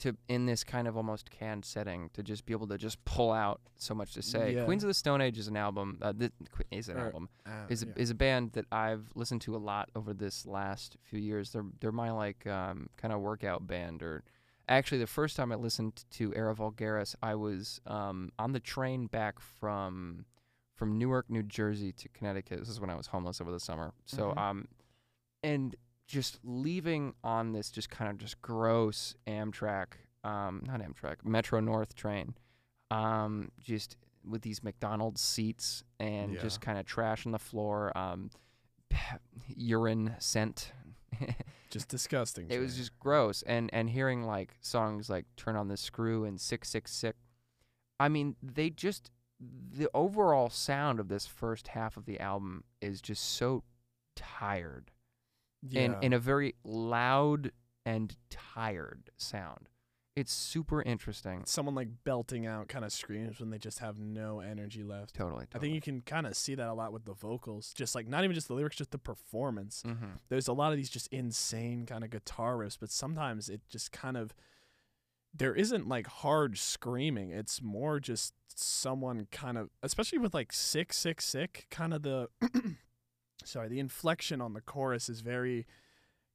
to 0.00 0.16
in 0.28 0.44
this 0.46 0.64
kind 0.64 0.86
of 0.88 0.96
almost 0.96 1.30
canned 1.30 1.64
setting 1.64 2.10
to 2.12 2.22
just 2.22 2.44
be 2.46 2.52
able 2.52 2.66
to 2.66 2.76
just 2.76 3.02
pull 3.04 3.30
out 3.32 3.60
so 3.76 3.94
much 3.94 4.12
to 4.14 4.22
say. 4.22 4.54
Yeah. 4.54 4.64
Queens 4.64 4.82
of 4.84 4.88
the 4.88 4.94
Stone 5.04 5.20
Age 5.20 5.38
is 5.38 5.46
an 5.48 5.56
album. 5.56 5.98
Uh, 6.02 6.12
th- 6.12 6.32
is 6.70 6.88
an 6.88 6.98
Or- 6.98 7.06
album 7.06 7.28
Uh, 7.46 7.66
is 7.68 7.82
a, 7.84 7.86
yeah. 7.86 7.92
is 7.96 8.10
a 8.10 8.14
band 8.14 8.52
that 8.52 8.66
I've 8.72 9.06
listened 9.14 9.40
to 9.42 9.54
a 9.56 9.62
lot 9.70 9.88
over 9.94 10.12
this 10.12 10.46
last 10.46 10.96
few 11.02 11.20
years. 11.20 11.52
They're 11.52 11.64
they're 11.80 11.92
my 11.92 12.10
like 12.10 12.46
um, 12.46 12.88
kind 12.96 13.14
of 13.14 13.20
workout 13.20 13.66
band. 13.68 14.02
Or 14.02 14.24
actually, 14.68 14.98
the 14.98 15.06
first 15.06 15.36
time 15.36 15.52
I 15.52 15.54
listened 15.54 16.04
to 16.18 16.34
Era 16.34 16.54
Vulgaris, 16.54 17.14
I 17.22 17.34
was 17.36 17.80
um, 17.86 18.30
on 18.38 18.52
the 18.52 18.60
train 18.60 19.06
back 19.06 19.38
from 19.40 20.26
from 20.74 20.98
Newark, 20.98 21.30
New 21.30 21.44
Jersey 21.44 21.92
to 21.92 22.08
Connecticut. 22.08 22.58
This 22.58 22.68
is 22.68 22.80
when 22.80 22.90
I 22.90 22.96
was 22.96 23.06
homeless 23.06 23.40
over 23.40 23.52
the 23.52 23.60
summer. 23.60 23.92
So 24.06 24.32
Mhm. 24.32 24.38
um, 24.38 24.68
and 25.44 25.76
just 26.06 26.38
leaving 26.44 27.14
on 27.24 27.52
this 27.52 27.70
just 27.70 27.88
kind 27.90 28.10
of 28.10 28.18
just 28.18 28.40
gross 28.42 29.14
Amtrak, 29.26 29.94
um, 30.22 30.62
not 30.66 30.80
Amtrak, 30.80 31.24
Metro 31.24 31.60
North 31.60 31.94
train, 31.94 32.34
um, 32.90 33.50
just 33.60 33.96
with 34.28 34.42
these 34.42 34.62
McDonald's 34.62 35.20
seats 35.20 35.82
and 36.00 36.34
Yeah. 36.34 36.40
just 36.40 36.60
kind 36.60 36.78
of 36.78 36.86
trash 36.86 37.26
on 37.26 37.32
the 37.32 37.38
floor, 37.38 37.96
um, 37.96 38.30
urine 39.48 40.14
scent. 40.18 40.72
just 41.70 41.88
disgusting. 41.88 42.46
it 42.50 42.58
was 42.58 42.76
just 42.76 42.98
gross, 42.98 43.42
and 43.42 43.70
and 43.72 43.90
hearing 43.90 44.24
like 44.24 44.54
songs 44.60 45.08
like 45.08 45.26
"Turn 45.36 45.56
on 45.56 45.68
the 45.68 45.76
Screw" 45.76 46.24
and 46.24 46.40
"Sick 46.40 46.64
Sick 46.64 46.88
Sick," 46.88 47.16
I 48.00 48.08
mean, 48.08 48.36
they 48.42 48.70
just 48.70 49.10
the 49.40 49.88
overall 49.94 50.48
sound 50.50 51.00
of 51.00 51.08
this 51.08 51.26
first 51.26 51.68
half 51.68 51.96
of 51.96 52.04
the 52.06 52.18
album 52.20 52.64
is 52.80 53.00
just 53.02 53.22
so 53.24 53.62
tired 54.16 54.90
yeah. 55.68 55.82
and 55.82 55.96
in 56.02 56.12
a 56.12 56.18
very 56.18 56.54
loud 56.64 57.52
and 57.84 58.16
tired 58.30 59.10
sound. 59.16 59.68
It's 60.16 60.32
super 60.32 60.80
interesting. 60.80 61.42
Someone 61.44 61.74
like 61.74 61.88
belting 62.04 62.46
out 62.46 62.68
kind 62.68 62.84
of 62.84 62.92
screams 62.92 63.40
when 63.40 63.50
they 63.50 63.58
just 63.58 63.80
have 63.80 63.98
no 63.98 64.38
energy 64.38 64.84
left. 64.84 65.14
Totally. 65.16 65.46
I 65.52 65.58
think 65.58 65.74
you 65.74 65.80
can 65.80 66.02
kind 66.02 66.24
of 66.24 66.36
see 66.36 66.54
that 66.54 66.68
a 66.68 66.72
lot 66.72 66.92
with 66.92 67.04
the 67.04 67.14
vocals, 67.14 67.72
just 67.74 67.96
like 67.96 68.06
not 68.06 68.22
even 68.22 68.34
just 68.34 68.46
the 68.46 68.54
lyrics, 68.54 68.76
just 68.76 68.92
the 68.92 68.98
performance. 68.98 69.82
Mm-hmm. 69.84 70.06
There's 70.28 70.46
a 70.46 70.52
lot 70.52 70.70
of 70.70 70.76
these 70.76 70.88
just 70.88 71.08
insane 71.08 71.84
kind 71.84 72.04
of 72.04 72.10
guitar 72.10 72.54
riffs, 72.54 72.78
but 72.78 72.92
sometimes 72.92 73.48
it 73.48 73.62
just 73.68 73.90
kind 73.90 74.16
of 74.16 74.32
there 75.36 75.54
isn't 75.54 75.88
like 75.88 76.06
hard 76.06 76.58
screaming. 76.58 77.30
It's 77.30 77.60
more 77.60 77.98
just 77.98 78.34
someone 78.54 79.26
kind 79.32 79.58
of, 79.58 79.70
especially 79.82 80.18
with 80.18 80.32
like 80.32 80.52
sick, 80.52 80.92
sick, 80.92 81.20
sick. 81.20 81.66
Kind 81.70 81.92
of 81.92 82.02
the 82.02 82.28
sorry, 83.44 83.68
the 83.68 83.80
inflection 83.80 84.40
on 84.40 84.52
the 84.54 84.60
chorus 84.60 85.08
is 85.08 85.20
very 85.20 85.66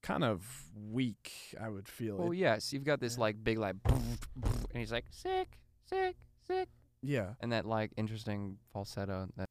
kind 0.02 0.24
of 0.24 0.44
weak. 0.76 1.32
I 1.60 1.70
would 1.70 1.88
feel 1.88 2.18
Well, 2.18 2.32
it. 2.32 2.38
yes, 2.38 2.74
you've 2.74 2.84
got 2.86 3.00
this 3.00 3.16
Yeah. 3.16 3.22
like 3.22 3.44
big 3.44 3.58
like, 3.58 3.76
and 3.86 4.18
he's 4.74 4.92
like 4.92 5.06
sick, 5.12 5.60
sick, 5.86 6.16
sick, 6.48 6.70
Yeah, 7.02 7.34
and 7.40 7.52
that 7.52 7.66
like 7.66 7.92
interesting 7.98 8.58
falsetto. 8.74 9.30
That 9.38 9.48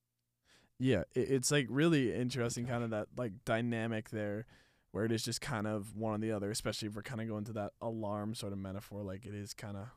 yeah. 0.78 1.02
It, 1.14 1.30
it's 1.30 1.50
like 1.50 1.66
really 1.68 2.14
interesting, 2.14 2.66
kind 2.66 2.84
of 2.84 2.90
that 2.90 3.08
like 3.16 3.32
dynamic 3.44 4.10
there, 4.10 4.46
where 4.92 5.04
it 5.04 5.12
is 5.12 5.22
just 5.24 5.40
kind 5.40 5.66
of 5.66 5.94
one 5.96 6.14
or 6.14 6.18
the 6.18 6.32
other. 6.32 6.50
Especially 6.50 6.88
if 6.88 6.94
we're 6.96 7.02
kind 7.02 7.20
of 7.20 7.28
going 7.28 7.44
to 7.44 7.52
that 7.54 7.72
alarm 7.80 8.34
sort 8.34 8.52
of 8.52 8.58
metaphor, 8.58 9.02
like 9.02 9.26
it 9.26 9.34
is 9.34 9.52
kind 9.54 9.76
of 9.76 9.88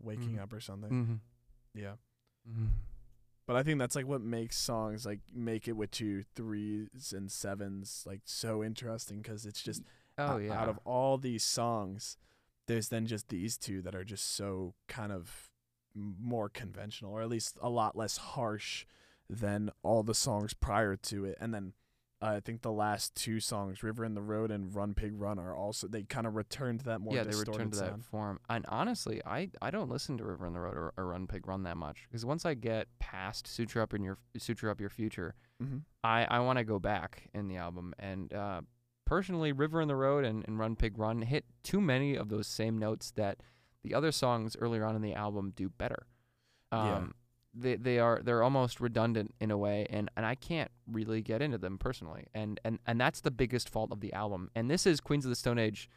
waking 0.00 0.36
Mhm. 0.36 0.42
up 0.42 0.52
or 0.52 0.60
something. 0.60 0.90
mm-hmm. 0.90 1.14
Yeah. 1.80 1.94
Mm-hmm. 2.48 2.66
But 3.46 3.56
I 3.56 3.62
think 3.62 3.78
that's 3.78 3.96
like 3.96 4.06
what 4.06 4.20
makes 4.20 4.56
songs 4.56 5.04
like 5.04 5.20
make 5.34 5.66
it 5.66 5.72
with 5.76 5.90
two 5.90 6.22
threes 6.36 7.12
and 7.16 7.30
sevens 7.30 8.04
like 8.06 8.20
so 8.24 8.62
interesting 8.62 9.20
because 9.20 9.44
it's 9.46 9.62
just 9.62 9.82
Oh 10.18 10.36
yeah. 10.36 10.52
out 10.52 10.68
of 10.68 10.78
all 10.84 11.18
these 11.18 11.42
songs, 11.42 12.16
there's 12.68 12.88
then 12.88 13.06
just 13.06 13.28
these 13.28 13.58
two 13.58 13.82
that 13.82 13.94
are 13.94 14.04
just 14.04 14.36
so 14.36 14.74
kind 14.88 15.10
of 15.10 15.50
more 15.94 16.48
conventional 16.48 17.12
or 17.12 17.22
at 17.22 17.28
least 17.28 17.58
a 17.60 17.68
lot 17.68 17.96
less 17.96 18.16
harsh 18.16 18.86
than 19.28 19.70
all 19.82 20.02
the 20.02 20.14
songs 20.14 20.54
prior 20.54 20.96
to 20.96 21.24
it. 21.24 21.36
And 21.40 21.52
then 21.52 21.72
I 22.22 22.40
think 22.40 22.62
the 22.62 22.70
last 22.72 23.14
two 23.14 23.40
songs, 23.40 23.82
River 23.82 24.04
in 24.04 24.14
the 24.14 24.22
Road 24.22 24.50
and 24.50 24.74
Run 24.74 24.94
Pig 24.94 25.12
Run, 25.20 25.38
are 25.38 25.54
also 25.54 25.88
they 25.88 26.02
kind 26.04 26.26
of 26.26 26.34
return 26.36 26.78
to 26.78 26.84
that 26.86 27.00
more 27.00 27.14
yeah, 27.14 27.24
they 27.24 27.30
distorted 27.30 27.58
return 27.58 27.70
to 27.72 27.78
that 27.78 27.88
sound. 27.90 28.04
form. 28.04 28.40
And 28.48 28.64
honestly, 28.68 29.20
I, 29.26 29.50
I 29.60 29.70
don't 29.70 29.90
listen 29.90 30.16
to 30.18 30.24
River 30.24 30.46
in 30.46 30.52
the 30.52 30.60
Road 30.60 30.76
or, 30.76 30.92
or 30.96 31.06
Run 31.08 31.26
Pig 31.26 31.46
Run 31.46 31.64
that 31.64 31.76
much 31.76 32.04
because 32.08 32.24
once 32.24 32.46
I 32.46 32.54
get 32.54 32.86
past 33.00 33.46
Suture 33.46 33.80
Up 33.82 33.92
in 33.92 34.02
Your 34.04 34.18
Suture 34.38 34.70
Up 34.70 34.80
Your 34.80 34.90
Future, 34.90 35.34
Mm-hmm. 35.62 35.78
I, 36.02 36.24
I 36.24 36.40
want 36.40 36.58
to 36.58 36.64
go 36.64 36.80
back 36.80 37.28
in 37.34 37.46
the 37.46 37.56
album. 37.56 37.94
And 37.96 38.32
uh, 38.32 38.62
personally, 39.04 39.52
River 39.52 39.80
in 39.80 39.86
the 39.86 39.94
Road 39.94 40.24
and, 40.24 40.44
and 40.48 40.58
Run 40.58 40.74
Pig 40.74 40.98
Run 40.98 41.22
hit 41.22 41.44
too 41.62 41.80
many 41.80 42.16
of 42.16 42.30
those 42.30 42.48
same 42.48 42.78
notes 42.78 43.12
that 43.12 43.38
the 43.84 43.94
other 43.94 44.10
songs 44.10 44.56
earlier 44.58 44.84
on 44.84 44.96
in 44.96 45.02
the 45.02 45.14
album 45.14 45.52
do 45.54 45.68
better. 45.68 46.06
Um, 46.72 46.86
Yeah. 46.88 47.02
They 47.54 47.76
they 47.76 47.98
are 47.98 48.20
they're 48.24 48.42
almost 48.42 48.80
redundant 48.80 49.34
in 49.40 49.50
a 49.50 49.58
way, 49.58 49.86
and, 49.90 50.10
and 50.16 50.24
I 50.24 50.34
can't 50.34 50.70
really 50.86 51.20
get 51.20 51.42
into 51.42 51.58
them 51.58 51.76
personally, 51.78 52.26
and, 52.34 52.58
and 52.64 52.78
and 52.86 53.00
that's 53.00 53.20
the 53.20 53.30
biggest 53.30 53.68
fault 53.68 53.92
of 53.92 54.00
the 54.00 54.12
album. 54.12 54.50
And 54.54 54.70
this 54.70 54.86
is 54.86 55.00
Queens 55.00 55.24
of 55.26 55.28
the 55.28 55.36
Stone 55.36 55.58
Age 55.58 55.88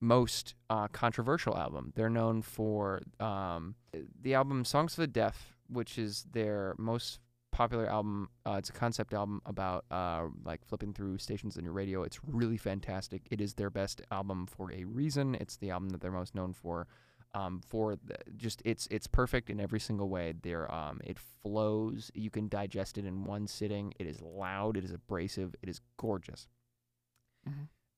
most 0.00 0.54
uh, 0.70 0.88
controversial 0.88 1.56
album. 1.56 1.92
They're 1.94 2.10
known 2.10 2.42
for 2.42 3.02
um, 3.18 3.74
the 4.22 4.34
album 4.34 4.64
Songs 4.64 4.94
for 4.94 5.02
the 5.02 5.06
Deaf, 5.06 5.56
which 5.68 5.98
is 5.98 6.26
their 6.32 6.74
most 6.78 7.20
popular 7.50 7.86
album. 7.86 8.28
Uh, 8.46 8.54
it's 8.58 8.70
a 8.70 8.72
concept 8.72 9.12
album 9.12 9.42
about 9.44 9.84
uh, 9.90 10.26
like 10.44 10.64
flipping 10.64 10.92
through 10.92 11.18
stations 11.18 11.56
on 11.56 11.64
your 11.64 11.72
radio. 11.72 12.02
It's 12.02 12.18
really 12.26 12.56
fantastic. 12.56 13.22
It 13.30 13.40
is 13.40 13.54
their 13.54 13.70
best 13.70 14.00
album 14.10 14.46
for 14.46 14.72
a 14.72 14.84
reason. 14.84 15.34
It's 15.34 15.56
the 15.56 15.70
album 15.70 15.90
that 15.90 16.00
they're 16.00 16.10
most 16.10 16.34
known 16.34 16.52
for. 16.54 16.86
Um, 17.32 17.60
for 17.64 17.94
the, 17.94 18.16
just 18.36 18.60
it's 18.64 18.88
it's 18.90 19.06
perfect 19.06 19.50
in 19.50 19.60
every 19.60 19.78
single 19.78 20.08
way. 20.08 20.34
There, 20.42 20.72
um, 20.74 21.00
it 21.04 21.16
flows. 21.42 22.10
You 22.12 22.28
can 22.28 22.48
digest 22.48 22.98
it 22.98 23.04
in 23.04 23.22
one 23.24 23.46
sitting. 23.46 23.94
It 24.00 24.06
is 24.08 24.20
loud. 24.20 24.76
It 24.76 24.82
is 24.84 24.90
abrasive. 24.90 25.54
It 25.62 25.68
is 25.68 25.80
gorgeous. 25.96 26.48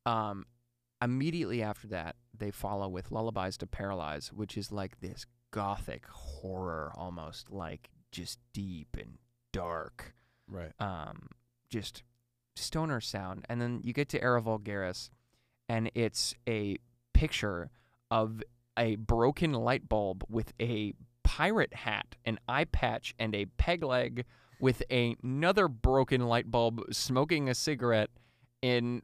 Um, 0.04 0.46
immediately 1.02 1.62
after 1.62 1.86
that, 1.88 2.16
they 2.36 2.50
follow 2.50 2.88
with 2.88 3.10
Lullabies 3.10 3.56
to 3.58 3.66
Paralyze, 3.66 4.32
which 4.32 4.56
is 4.56 4.72
like 4.72 5.00
this 5.00 5.26
gothic 5.50 6.06
horror, 6.06 6.92
almost 6.96 7.50
like 7.50 7.90
just 8.10 8.38
deep 8.52 8.96
and 8.98 9.18
dark, 9.52 10.14
Right. 10.48 10.72
um, 10.80 11.28
just 11.70 12.02
stoner 12.56 13.00
sound. 13.00 13.44
And 13.48 13.60
then 13.60 13.80
you 13.82 13.92
get 13.92 14.08
to 14.10 14.22
Era 14.22 14.42
Vulgaris, 14.42 15.10
and 15.68 15.90
it's 15.94 16.34
a 16.48 16.76
picture 17.14 17.70
of 18.10 18.42
a 18.78 18.96
broken 18.96 19.52
light 19.52 19.88
bulb 19.88 20.24
with 20.28 20.52
a 20.60 20.94
pirate 21.24 21.74
hat, 21.74 22.16
an 22.24 22.38
eye 22.48 22.64
patch, 22.64 23.14
and 23.18 23.34
a 23.34 23.46
peg 23.46 23.82
leg 23.82 24.24
with 24.60 24.82
another 24.90 25.68
broken 25.68 26.22
light 26.26 26.50
bulb 26.50 26.80
smoking 26.92 27.48
a 27.48 27.54
cigarette 27.54 28.10
in 28.60 29.02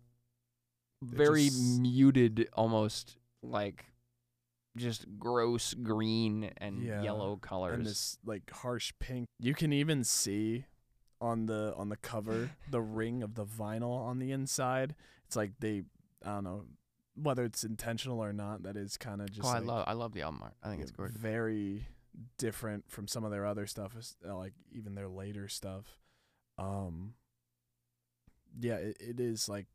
very 1.02 1.44
just- 1.46 1.80
muted, 1.80 2.48
almost 2.52 3.16
like 3.42 3.86
just 4.76 5.06
gross 5.18 5.74
green 5.74 6.50
and 6.58 6.82
Yeah, 6.82 7.02
yellow 7.02 7.36
colors. 7.36 7.74
and 7.74 7.86
this 7.86 8.18
like 8.24 8.50
harsh 8.50 8.92
pink. 9.00 9.26
You 9.40 9.54
can 9.54 9.72
even 9.72 10.04
see 10.04 10.66
on 11.20 11.46
the 11.46 11.74
on 11.76 11.88
the 11.88 11.96
cover 11.96 12.50
the 12.70 12.80
ring 12.80 13.22
of 13.24 13.34
the 13.34 13.44
vinyl 13.44 13.90
on 13.90 14.18
the 14.20 14.30
inside. 14.30 14.94
It's 15.26 15.34
like 15.36 15.52
they 15.58 15.82
I 16.24 16.34
don't 16.34 16.44
know 16.44 16.64
whether 17.22 17.44
it's 17.44 17.64
intentional 17.64 18.22
or 18.22 18.32
not. 18.32 18.62
That 18.62 18.76
is 18.76 18.96
kind 18.96 19.20
of 19.20 19.30
just 19.30 19.46
oh, 19.46 19.50
I 19.50 19.58
love 19.58 19.84
I 19.86 19.92
love 19.92 20.12
the 20.12 20.22
album 20.22 20.40
art. 20.42 20.54
I 20.62 20.68
think 20.68 20.82
it's 20.82 20.90
gorgeous. 20.90 21.16
Very 21.16 21.86
different 22.38 22.90
from 22.90 23.06
some 23.06 23.24
of 23.24 23.30
their 23.30 23.46
other 23.46 23.66
stuff, 23.66 23.94
uh, 24.26 24.36
like 24.36 24.52
even 24.72 24.94
their 24.94 25.08
later 25.08 25.48
stuff. 25.48 25.84
Um, 26.58 27.14
yeah, 28.58 28.74
it, 28.74 28.96
it 29.00 29.20
is 29.20 29.48
like 29.48 29.66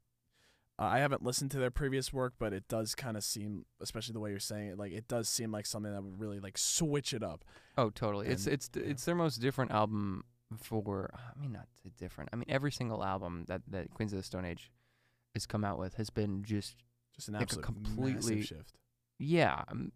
I 0.79 0.99
haven't 0.99 1.23
listened 1.23 1.51
to 1.51 1.59
their 1.59 1.71
previous 1.71 2.11
work, 2.11 2.33
but 2.39 2.51
it 2.51 2.67
does 2.67 2.95
kind 2.95 3.15
of 3.15 3.23
seem, 3.23 3.65
especially 3.79 4.13
the 4.13 4.19
way 4.19 4.31
you're 4.31 4.39
saying 4.39 4.69
it, 4.69 4.79
like 4.79 4.91
it 4.91 5.07
does 5.07 5.29
seem 5.29 5.51
like 5.51 5.65
something 5.65 5.91
that 5.93 6.03
would 6.03 6.19
really 6.19 6.39
like 6.39 6.57
switch 6.57 7.13
it 7.13 7.23
up. 7.23 7.45
Oh, 7.77 7.89
totally. 7.91 8.27
it's 8.27 8.45
And- 8.45 8.53
it's 8.55 8.69
yeah. 8.75 8.83
it's 8.83 9.05
their 9.05 9.15
most 9.15 9.37
different 9.37 9.71
album 9.71 10.23
for. 10.57 11.13
I 11.13 11.39
mean, 11.39 11.53
not 11.53 11.67
different. 11.97 12.29
I 12.33 12.37
mean, 12.37 12.45
every 12.49 12.71
single 12.71 13.03
album 13.03 13.45
that 13.47 13.61
that 13.69 13.91
Queens 13.91 14.13
of 14.13 14.17
the 14.17 14.23
Stone 14.23 14.45
Age 14.45 14.71
has 15.33 15.45
come 15.45 15.63
out 15.63 15.77
with 15.79 15.95
has 15.95 16.09
been 16.09 16.43
just 16.43 16.75
Just 17.13 17.27
an 17.29 17.35
Like 17.35 17.41
a 17.41 17.43
absolute 17.43 17.63
completely- 17.65 18.13
massive 18.35 18.45
shift. 18.45 18.77
yeah, 19.19 19.63
um, 19.67 19.91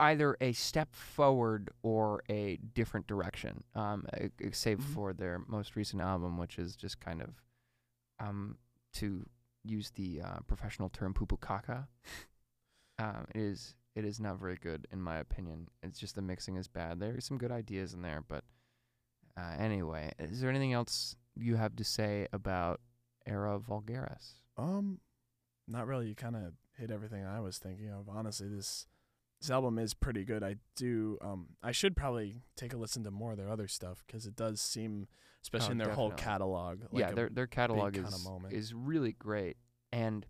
either 0.00 0.36
a 0.40 0.52
step 0.52 0.94
forward 0.94 1.70
or 1.82 2.22
a 2.28 2.56
different 2.58 3.06
direction. 3.06 3.64
Um, 3.74 4.06
save 4.52 4.78
Mhm. 4.78 4.94
for 4.94 5.12
their 5.12 5.38
most 5.40 5.74
recent 5.76 6.00
album, 6.02 6.38
which 6.38 6.58
is 6.58 6.76
just 6.76 7.00
kind 7.00 7.20
of, 7.22 7.42
um, 8.20 8.58
to 8.92 9.28
use 9.64 9.90
the 9.92 10.20
uh, 10.22 10.40
professional 10.40 10.88
term 10.88 11.14
"pupukaka." 11.14 11.88
um, 12.98 13.26
it 13.34 13.40
is 13.40 13.74
it 13.94 14.04
is 14.04 14.20
not 14.20 14.38
very 14.38 14.54
good 14.56 14.86
in 14.92 15.02
my 15.02 15.16
opinion. 15.16 15.68
It's 15.82 15.98
just 15.98 16.14
the 16.14 16.22
mixing 16.22 16.54
is 16.56 16.68
bad. 16.68 17.00
There 17.00 17.16
are 17.16 17.20
some 17.20 17.36
good 17.38 17.50
ideas 17.50 17.94
in 17.94 18.02
there, 18.02 18.20
but 18.22 18.44
uh, 19.36 19.56
anyway, 19.58 20.12
is 20.20 20.40
there 20.40 20.50
anything 20.50 20.72
else 20.72 21.16
you 21.34 21.56
have 21.56 21.74
to 21.76 21.82
say 21.84 22.28
about 22.32 22.80
Era 23.26 23.58
Vulgaris? 23.58 24.34
Um, 24.56 25.00
not 25.68 25.86
really. 25.86 26.08
You 26.08 26.14
kind 26.14 26.36
of 26.36 26.52
hit 26.78 26.90
everything 26.90 27.24
I 27.24 27.40
was 27.40 27.58
thinking 27.58 27.90
of. 27.90 28.08
Honestly, 28.08 28.48
this 28.48 28.86
this 29.40 29.50
album 29.50 29.78
is 29.78 29.94
pretty 29.94 30.24
good. 30.24 30.42
I 30.42 30.56
do. 30.76 31.18
Um, 31.22 31.48
I 31.62 31.72
should 31.72 31.96
probably 31.96 32.42
take 32.56 32.72
a 32.72 32.76
listen 32.76 33.04
to 33.04 33.10
more 33.10 33.32
of 33.32 33.38
their 33.38 33.48
other 33.50 33.68
stuff 33.68 34.02
because 34.06 34.26
it 34.26 34.34
does 34.34 34.60
seem, 34.60 35.06
especially 35.42 35.68
Oh, 35.68 35.72
in 35.72 35.78
their 35.78 35.90
whole 35.90 36.10
catalog. 36.10 36.80
Like 36.90 37.00
yeah, 37.00 37.12
their 37.12 37.28
their 37.28 37.46
catalog 37.46 37.96
is 37.96 38.26
is 38.50 38.74
really 38.74 39.12
great, 39.12 39.56
and 39.92 40.26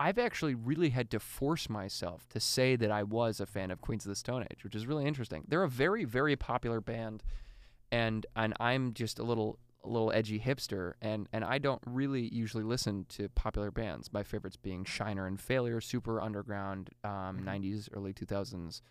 I've 0.00 0.18
actually 0.18 0.54
really 0.54 0.90
had 0.90 1.10
to 1.10 1.20
force 1.20 1.68
myself 1.68 2.28
to 2.30 2.40
say 2.40 2.76
that 2.76 2.90
I 2.90 3.02
was 3.02 3.40
a 3.40 3.46
fan 3.46 3.70
of 3.70 3.80
Queens 3.80 4.06
of 4.06 4.10
the 4.10 4.16
Stone 4.16 4.46
Age, 4.50 4.62
which 4.64 4.74
is 4.76 4.86
really 4.86 5.04
interesting. 5.06 5.44
They're 5.48 5.64
a 5.64 5.68
very 5.68 6.04
very 6.04 6.36
popular 6.36 6.80
band, 6.80 7.22
and 7.90 8.24
and 8.36 8.54
I'm 8.60 8.94
just 8.94 9.18
a 9.18 9.24
little 9.24 9.58
a 9.84 9.88
little 9.88 10.10
edgy 10.12 10.38
hipster, 10.40 10.94
and 11.00 11.28
and 11.32 11.44
I 11.44 11.58
don't 11.58 11.80
really 11.86 12.28
usually 12.34 12.64
listen 12.64 13.06
to 13.10 13.28
popular 13.30 13.70
bands. 13.70 14.12
My 14.12 14.22
favorites 14.22 14.56
being 14.56 14.84
Shiner 14.84 15.26
and 15.26 15.40
Failure, 15.40 15.80
super 15.80 16.20
underground, 16.20 16.90
um, 17.04 17.38
Mhm. 17.40 17.44
90s, 17.44 17.88
early 17.92 18.12
2000s, 18.12 18.82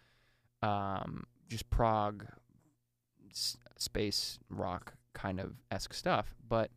um, 0.62 1.25
just 1.48 1.70
prog, 1.70 2.25
s- 3.29 3.58
space 3.77 4.39
rock 4.50 4.96
kind 5.13 5.39
of 5.39 5.56
esque 5.72 5.94
stuff. 5.94 6.36
But 6.48 6.72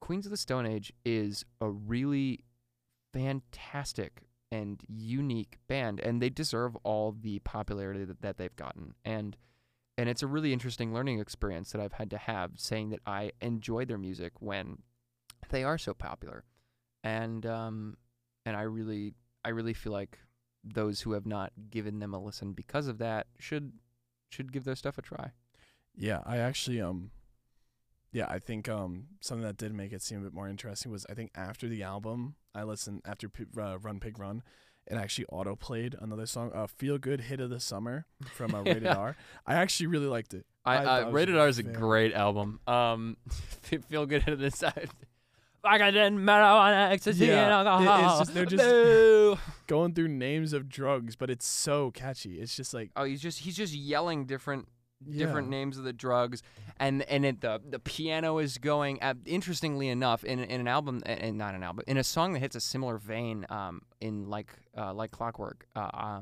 Queens 0.00 0.26
of 0.26 0.30
the 0.30 0.36
Stone 0.36 0.66
Age 0.66 0.92
is 1.04 1.44
a 1.60 1.68
really 1.70 2.44
fantastic 3.12 4.22
and 4.50 4.82
unique 4.88 5.58
band, 5.66 6.00
and 6.00 6.20
they 6.20 6.30
deserve 6.30 6.76
all 6.84 7.12
the 7.12 7.38
popularity 7.40 8.04
that, 8.04 8.20
that 8.22 8.36
they've 8.36 8.54
gotten. 8.56 8.94
And 9.04 9.36
and 9.96 10.08
it's 10.08 10.22
a 10.22 10.26
really 10.26 10.52
interesting 10.52 10.92
learning 10.92 11.20
experience 11.20 11.72
that 11.72 11.80
I've 11.80 11.92
had 11.92 12.10
to 12.10 12.18
have, 12.18 12.52
saying 12.56 12.90
that 12.90 13.00
I 13.06 13.32
enjoy 13.40 13.84
their 13.84 13.98
music 13.98 14.32
when 14.40 14.78
they 15.50 15.64
are 15.64 15.78
so 15.78 15.94
popular, 15.94 16.44
and 17.02 17.44
um, 17.46 17.96
and 18.44 18.56
I 18.56 18.62
really 18.62 19.14
I 19.44 19.50
really 19.50 19.74
feel 19.74 19.92
like 19.92 20.18
those 20.64 21.02
who 21.02 21.12
have 21.12 21.26
not 21.26 21.52
given 21.70 21.98
them 21.98 22.14
a 22.14 22.18
listen 22.22 22.52
because 22.52 22.88
of 22.88 22.98
that 22.98 23.26
should 23.38 23.72
should 24.30 24.52
give 24.52 24.64
their 24.64 24.74
stuff 24.74 24.98
a 24.98 25.02
try. 25.02 25.32
Yeah, 25.94 26.20
I 26.24 26.38
actually 26.38 26.80
um 26.80 27.10
yeah, 28.12 28.26
I 28.28 28.38
think 28.38 28.68
um 28.68 29.06
something 29.20 29.44
that 29.44 29.56
did 29.56 29.74
make 29.74 29.92
it 29.92 30.02
seem 30.02 30.20
a 30.20 30.24
bit 30.24 30.32
more 30.32 30.48
interesting 30.48 30.90
was 30.90 31.06
I 31.08 31.14
think 31.14 31.30
after 31.34 31.68
the 31.68 31.82
album, 31.82 32.36
I 32.54 32.62
listened 32.62 33.02
after 33.04 33.28
P- 33.28 33.44
uh, 33.60 33.78
Run 33.78 34.00
Pig 34.00 34.18
Run, 34.18 34.42
it 34.86 34.94
actually 34.96 35.26
auto 35.26 35.56
played 35.56 35.94
another 36.00 36.26
song, 36.26 36.50
uh, 36.54 36.66
"Feel 36.66 36.98
Good 36.98 37.22
Hit 37.22 37.40
of 37.40 37.50
the 37.50 37.60
Summer" 37.60 38.06
from 38.34 38.54
uh, 38.54 38.62
Rated 38.64 38.82
Yeah. 38.84 38.94
R. 38.96 39.16
I 39.46 39.54
actually 39.54 39.86
really 39.88 40.06
liked 40.06 40.34
it. 40.34 40.44
I, 40.64 40.76
I 40.76 41.02
uh, 41.02 41.10
Rated 41.10 41.36
R 41.36 41.48
is 41.48 41.58
a 41.58 41.62
very- 41.62 41.74
great 41.76 42.12
album. 42.14 42.60
Um, 42.66 43.16
feel 43.88 44.06
good 44.06 44.28
at 44.28 44.38
this 44.38 44.56
side. 44.58 44.88
Like 45.62 45.80
I 45.80 45.90
didn't 45.90 46.18
marijuana, 46.18 46.90
ecstasy, 46.90 47.26
Yeah, 47.26 47.58
and 47.60 47.68
it- 47.68 47.70
it's 47.72 47.88
alcohol. 47.88 48.18
just- 48.18 48.34
they're 48.34 48.44
just- 48.44 49.40
Going 49.66 49.94
through 49.94 50.08
names 50.08 50.52
of 50.52 50.68
drugs, 50.68 51.16
but 51.16 51.30
it's 51.30 51.46
so 51.46 51.90
catchy. 51.90 52.38
It's 52.38 52.54
just 52.54 52.74
like 52.74 52.90
Oh, 52.96 53.04
he's 53.04 53.22
just 53.22 53.38
he's 53.40 53.56
just 53.56 53.72
yelling 53.74 54.26
different 54.26 54.68
yeah. 55.06 55.24
different 55.24 55.48
names 55.48 55.78
of 55.78 55.84
the 55.84 55.92
drugs, 55.92 56.42
and 56.78 57.02
and 57.02 57.24
it, 57.24 57.40
the 57.40 57.60
the 57.68 57.78
piano 57.78 58.38
is 58.38 58.58
going. 58.58 59.02
Uh, 59.02 59.14
interestingly 59.24 59.88
enough, 59.88 60.24
in 60.24 60.38
in 60.38 60.60
an 60.60 60.68
album, 60.68 61.02
and 61.06 61.38
not 61.38 61.54
an 61.54 61.62
album, 61.62 61.84
in 61.86 61.96
a 61.96 62.04
song 62.04 62.32
that 62.32 62.40
hits 62.40 62.56
a 62.56 62.60
similar 62.60 62.98
vein, 62.98 63.46
um, 63.48 63.82
in 64.00 64.28
like 64.28 64.52
uh, 64.76 64.92
like 64.92 65.10
Clockwork. 65.10 65.66
Uh, 65.74 65.90
uh, 65.94 66.20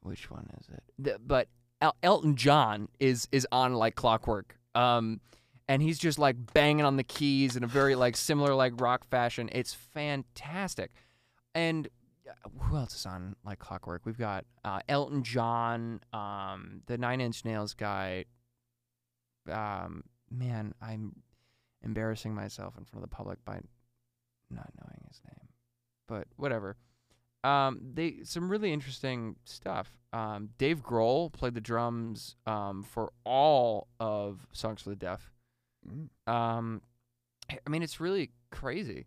which 0.00 0.30
one 0.30 0.48
is 0.60 0.68
it? 0.68 0.82
The, 0.98 1.18
but 1.24 1.48
El- 1.80 1.96
Elton 2.02 2.36
John 2.36 2.88
is 2.98 3.28
is 3.32 3.46
on 3.52 3.74
like 3.74 3.94
Clockwork. 3.94 4.56
Um, 4.74 5.20
and 5.68 5.82
he's 5.82 5.98
just 5.98 6.18
like 6.18 6.36
banging 6.54 6.84
on 6.84 6.96
the 6.96 7.04
keys 7.04 7.54
in 7.54 7.62
a 7.62 7.66
very 7.66 7.94
like 7.94 8.16
similar 8.16 8.54
like 8.54 8.80
rock 8.80 9.06
fashion. 9.10 9.48
It's 9.52 9.74
fantastic. 9.74 10.92
And 11.54 11.88
who 12.60 12.76
else 12.76 12.94
is 12.94 13.06
on 13.06 13.36
like 13.44 13.58
Clockwork? 13.58 14.02
We've 14.04 14.18
got 14.18 14.44
uh, 14.64 14.80
Elton 14.88 15.22
John, 15.22 16.00
um, 16.12 16.82
the 16.86 16.98
Nine 16.98 17.20
Inch 17.20 17.44
Nails 17.44 17.74
guy. 17.74 18.24
Um, 19.50 20.04
man, 20.30 20.74
I'm 20.80 21.16
embarrassing 21.82 22.34
myself 22.34 22.74
in 22.78 22.84
front 22.84 23.04
of 23.04 23.10
the 23.10 23.14
public 23.14 23.44
by 23.44 23.60
not 24.50 24.70
knowing 24.80 25.00
his 25.08 25.20
name, 25.26 25.48
but 26.06 26.26
whatever. 26.36 26.76
Um, 27.44 27.80
they 27.94 28.18
some 28.24 28.50
really 28.50 28.72
interesting 28.72 29.36
stuff. 29.44 29.96
Um, 30.12 30.50
Dave 30.58 30.82
Grohl 30.82 31.32
played 31.32 31.54
the 31.54 31.60
drums 31.60 32.36
um, 32.46 32.82
for 32.82 33.12
all 33.24 33.88
of 34.00 34.46
Songs 34.52 34.82
for 34.82 34.90
the 34.90 34.96
Deaf. 34.96 35.30
Mm. 35.86 36.08
Um, 36.32 36.82
I 37.50 37.70
mean, 37.70 37.82
it's 37.82 38.00
really 38.00 38.32
crazy. 38.50 39.06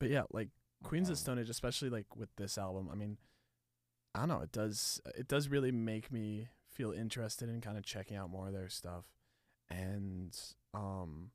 But 0.00 0.10
yeah, 0.10 0.22
like 0.32 0.48
Queens 0.86 1.08
of 1.08 1.14
Okay. 1.14 1.20
Stone 1.20 1.38
Age, 1.38 1.50
especially 1.50 1.90
like 1.90 2.16
with 2.16 2.34
this 2.36 2.58
album. 2.58 2.88
I 2.90 2.94
mean, 2.94 3.18
I 4.14 4.20
don't 4.20 4.28
know. 4.28 4.40
It 4.40 4.52
does. 4.52 5.00
It 5.14 5.28
does 5.28 5.48
really 5.48 5.72
make 5.72 6.10
me 6.12 6.48
feel 6.70 6.92
interested 6.92 7.48
in 7.48 7.60
kind 7.60 7.76
of 7.76 7.84
checking 7.84 8.16
out 8.16 8.30
more 8.30 8.46
of 8.46 8.52
their 8.52 8.68
stuff. 8.68 9.04
And 9.70 10.38
um, 10.74 11.30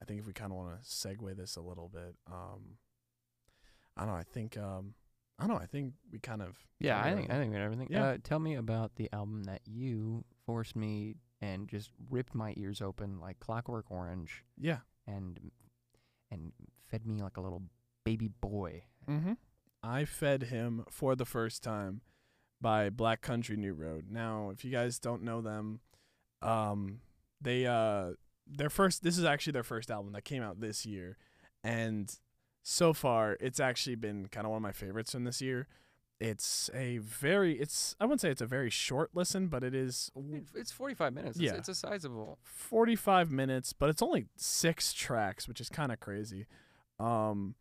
I 0.00 0.04
think 0.04 0.20
if 0.20 0.26
we 0.26 0.32
kind 0.32 0.52
of 0.52 0.58
want 0.58 0.82
to 0.82 0.88
segue 0.88 1.36
this 1.36 1.56
a 1.56 1.60
little 1.60 1.88
bit, 1.88 2.14
um, 2.30 2.78
I 3.96 4.02
don't 4.02 4.10
know. 4.10 4.18
I 4.18 4.24
think 4.24 4.56
um, 4.56 4.94
I 5.38 5.46
don't 5.46 5.56
know. 5.56 5.62
I 5.62 5.66
think 5.66 5.94
we 6.10 6.18
kind 6.18 6.42
of 6.42 6.56
Yeah, 6.78 7.00
I 7.02 7.14
think 7.14 7.30
I 7.30 7.34
think 7.34 7.52
we 7.52 7.58
got 7.58 7.64
everything. 7.64 7.88
Yeah. 7.90 8.04
Uh, 8.04 8.16
tell 8.22 8.38
me 8.38 8.54
about 8.56 8.96
the 8.96 9.08
album 9.12 9.44
that 9.44 9.62
you 9.64 10.24
forced 10.46 10.76
me 10.76 11.16
and 11.40 11.68
just 11.68 11.90
ripped 12.10 12.34
my 12.34 12.54
ears 12.56 12.80
open 12.80 13.20
like 13.20 13.40
Clockwork 13.40 13.86
Orange 13.90 14.44
yeah. 14.58 14.78
and 15.06 15.38
and 16.30 16.52
fed 16.88 17.06
me 17.06 17.20
like 17.20 17.36
a 17.36 17.40
little 17.40 17.62
baby 18.04 18.28
boy. 18.28 18.84
Mm-hmm. 19.08 19.32
I 19.82 20.04
fed 20.04 20.44
him 20.44 20.84
for 20.88 21.16
the 21.16 21.24
first 21.24 21.62
time 21.62 22.02
by 22.60 22.88
Black 22.88 23.20
Country 23.20 23.56
New 23.56 23.74
Road. 23.74 24.06
Now, 24.10 24.50
if 24.50 24.64
you 24.64 24.70
guys 24.70 24.98
don't 24.98 25.22
know 25.22 25.40
them, 25.40 25.80
um, 26.40 27.00
they 27.40 27.66
uh, 27.66 28.12
their 28.46 28.70
first. 28.70 29.02
This 29.02 29.18
is 29.18 29.24
actually 29.24 29.52
their 29.52 29.64
first 29.64 29.90
album 29.90 30.12
that 30.12 30.24
came 30.24 30.42
out 30.42 30.60
this 30.60 30.86
year, 30.86 31.16
and 31.64 32.14
so 32.62 32.92
far, 32.92 33.36
it's 33.40 33.60
actually 33.60 33.96
been 33.96 34.26
kind 34.28 34.46
of 34.46 34.50
one 34.50 34.58
of 34.58 34.62
my 34.62 34.72
favorites 34.72 35.12
from 35.12 35.24
this 35.24 35.40
year. 35.42 35.66
It's 36.20 36.70
a 36.72 36.98
very. 36.98 37.58
It's 37.58 37.96
I 38.00 38.04
wouldn't 38.04 38.20
say 38.20 38.30
it's 38.30 38.40
a 38.40 38.46
very 38.46 38.70
short 38.70 39.10
listen, 39.12 39.48
but 39.48 39.64
it 39.64 39.74
is 39.74 40.12
It's 40.54 40.70
45 40.70 41.12
minutes. 41.12 41.38
Yeah. 41.38 41.50
It's, 41.50 41.68
it's 41.68 41.68
a 41.68 41.74
sizable. 41.74 42.38
45 42.44 43.32
minutes, 43.32 43.72
but 43.72 43.90
it's 43.90 44.02
only 44.02 44.26
six 44.36 44.92
tracks, 44.92 45.48
which 45.48 45.60
is 45.60 45.68
kind 45.68 45.90
of 45.90 45.98
crazy. 45.98 46.46
Um, 47.00 47.56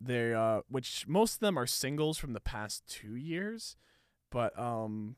they 0.00 0.34
uh, 0.34 0.60
which 0.68 1.06
most 1.08 1.34
of 1.34 1.40
them 1.40 1.58
are 1.58 1.66
singles 1.66 2.18
from 2.18 2.32
the 2.32 2.40
past 2.40 2.86
two 2.86 3.14
years, 3.14 3.76
but 4.30 4.58
um, 4.58 5.16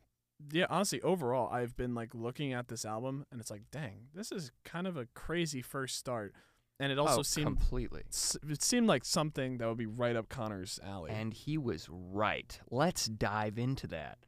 yeah, 0.53 0.67
honestly, 0.71 1.01
overall, 1.03 1.49
I've 1.53 1.77
been 1.77 1.95
like 1.95 2.15
looking 2.15 2.53
at 2.53 2.69
this 2.69 2.85
album, 2.85 3.27
and 3.31 3.41
it's 3.41 3.51
like, 3.51 3.63
dang, 3.71 4.09
this 4.15 4.31
is 4.31 4.53
kind 4.65 4.87
of 4.87 4.97
a 4.97 5.07
crazy 5.15 5.63
first 5.63 5.97
start, 5.97 6.33
and 6.79 6.93
it 6.93 6.99
also 6.99 7.21
oh, 7.21 7.23
seemed 7.23 7.47
completely. 7.47 8.03
it 8.49 8.63
seemed 8.63 8.87
like 8.87 9.05
something 9.05 9.59
that 9.59 9.69
would 9.69 9.79
be 9.79 9.87
right 9.87 10.15
up 10.15 10.29
Connor's 10.29 10.79
alley. 10.85 11.11
And 11.11 11.33
he 11.33 11.59
was 11.59 11.89
right. 11.91 12.59
Let's 12.71 13.07
dive 13.07 13.59
into 13.59 13.89
that. 13.89 14.19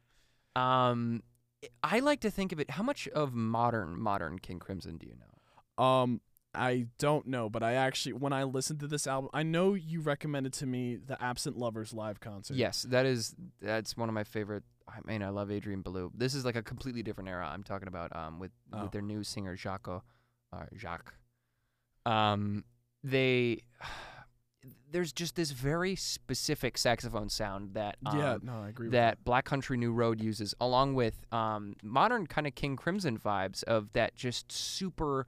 Um, 0.55 1.23
I 1.81 1.99
like 1.99 2.19
to 2.21 2.31
think 2.31 2.51
of 2.51 2.59
it. 2.59 2.71
How 2.71 2.83
much 2.83 3.07
of 3.09 3.33
modern 3.33 3.99
modern 3.99 4.39
King 4.39 4.59
Crimson 4.59 4.97
do 4.97 5.07
you 5.07 5.15
know? 5.15 5.83
Um, 5.83 6.21
I 6.53 6.87
don't 6.99 7.27
know, 7.27 7.49
but 7.49 7.63
I 7.63 7.73
actually 7.73 8.13
when 8.13 8.33
I 8.33 8.43
listened 8.43 8.79
to 8.81 8.87
this 8.87 9.07
album, 9.07 9.29
I 9.33 9.43
know 9.43 9.73
you 9.73 10.01
recommended 10.01 10.51
to 10.53 10.65
me 10.65 10.95
the 10.97 11.21
Absent 11.23 11.57
Lovers 11.57 11.93
live 11.93 12.19
concert. 12.19 12.55
Yes, 12.57 12.83
that 12.89 13.05
is 13.05 13.35
that's 13.61 13.95
one 13.95 14.09
of 14.09 14.15
my 14.15 14.23
favorite. 14.25 14.63
I 14.87 14.99
mean, 15.05 15.23
I 15.23 15.29
love 15.29 15.49
Adrian 15.49 15.81
Belew. 15.81 16.11
This 16.13 16.33
is 16.35 16.43
like 16.43 16.57
a 16.57 16.61
completely 16.63 17.03
different 17.03 17.29
era. 17.29 17.49
I'm 17.51 17.63
talking 17.63 17.87
about 17.87 18.13
um 18.15 18.39
with 18.39 18.51
Oh. 18.73 18.83
with 18.83 18.91
their 18.91 19.01
new 19.01 19.23
singer 19.23 19.55
Jacques, 19.55 19.87
uh, 19.87 20.65
Jacques. 20.75 21.13
Um, 22.05 22.65
they 23.03 23.61
there's 24.91 25.13
just 25.13 25.35
this 25.37 25.51
very 25.51 25.95
specific 25.95 26.77
saxophone 26.77 27.29
sound 27.29 27.73
that 27.75 27.95
um, 28.05 28.17
yeah, 28.19 28.37
no, 28.43 28.63
I 28.63 28.69
agree. 28.69 28.87
with 28.87 28.91
that 28.91 29.23
Black 29.23 29.45
Country 29.45 29.77
New 29.77 29.93
Road 29.93 30.21
uses, 30.21 30.53
along 30.59 30.95
with 30.95 31.25
um, 31.31 31.75
modern 31.81 32.27
kind 32.27 32.45
of 32.45 32.55
King 32.55 32.75
Crimson 32.75 33.17
vibes 33.17 33.63
of 33.63 33.93
that 33.93 34.15
just 34.15 34.51
super 34.51 35.27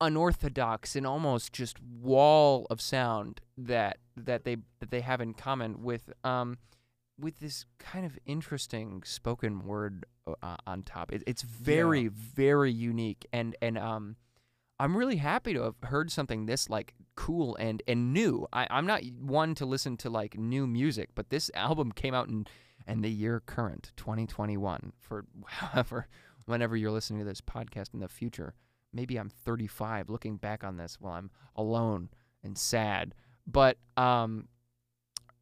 unorthodox 0.00 0.96
and 0.96 1.06
almost 1.06 1.52
just 1.52 1.80
wall 1.80 2.66
of 2.70 2.80
sound 2.80 3.40
that 3.56 3.98
that 4.16 4.44
they 4.44 4.56
that 4.80 4.90
they 4.90 5.00
have 5.00 5.20
in 5.20 5.34
common 5.34 5.82
with 5.82 6.12
um 6.24 6.58
with 7.18 7.38
this 7.40 7.64
kind 7.78 8.04
of 8.04 8.18
interesting 8.26 9.02
spoken 9.04 9.64
word 9.64 10.04
uh, 10.42 10.56
on 10.66 10.82
top. 10.82 11.12
It, 11.12 11.22
it's 11.26 11.42
very 11.42 12.08
very 12.08 12.72
unique 12.72 13.26
and 13.32 13.56
and 13.62 13.78
um 13.78 14.16
I'm 14.80 14.96
really 14.96 15.16
happy 15.16 15.54
to 15.54 15.62
have 15.62 15.76
heard 15.84 16.10
something 16.10 16.46
this 16.46 16.68
like 16.68 16.94
cool 17.14 17.54
and 17.56 17.82
and 17.86 18.12
new. 18.12 18.46
I, 18.52 18.66
I'm 18.70 18.86
not 18.86 19.02
one 19.20 19.54
to 19.56 19.66
listen 19.66 19.96
to 19.98 20.10
like 20.10 20.36
new 20.36 20.66
music, 20.66 21.10
but 21.14 21.30
this 21.30 21.50
album 21.54 21.92
came 21.92 22.14
out 22.14 22.28
in 22.28 22.46
and 22.86 23.02
the 23.04 23.10
year 23.10 23.40
current 23.40 23.92
2021 23.96 24.92
for 24.98 25.24
however 25.46 26.08
whenever 26.46 26.76
you're 26.76 26.90
listening 26.90 27.20
to 27.20 27.24
this 27.24 27.40
podcast 27.40 27.94
in 27.94 28.00
the 28.00 28.08
future. 28.08 28.54
Maybe 28.94 29.16
I'm 29.16 29.28
35 29.28 30.08
looking 30.08 30.36
back 30.36 30.64
on 30.64 30.76
this 30.76 30.96
while 31.00 31.14
I'm 31.14 31.30
alone 31.56 32.08
and 32.42 32.56
sad. 32.56 33.14
But 33.46 33.78
um 33.96 34.48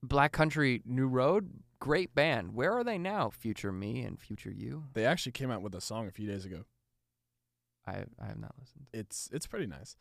Black 0.03 0.33
Country 0.33 0.83
New 0.85 1.07
Road, 1.07 1.51
great 1.79 2.15
band. 2.15 2.55
Where 2.55 2.73
are 2.73 2.83
they 2.83 2.99
now? 2.99 3.31
Future 3.31 3.71
me 3.71 4.03
and 4.03 4.19
future 4.19 4.51
you. 4.51 4.85
They 4.95 5.05
actually 5.07 5.33
came 5.33 5.51
out 5.51 5.63
with 5.63 5.75
a 5.75 5.81
song 5.81 6.09
a 6.09 6.11
few 6.11 6.27
days 6.27 6.45
ago. 6.45 6.65
I 7.87 8.05
I 8.21 8.27
have 8.27 8.39
not 8.39 8.55
listened. 8.59 8.87
It's 8.93 9.29
it's 9.33 9.47
pretty 9.47 9.67
nice. 9.67 9.97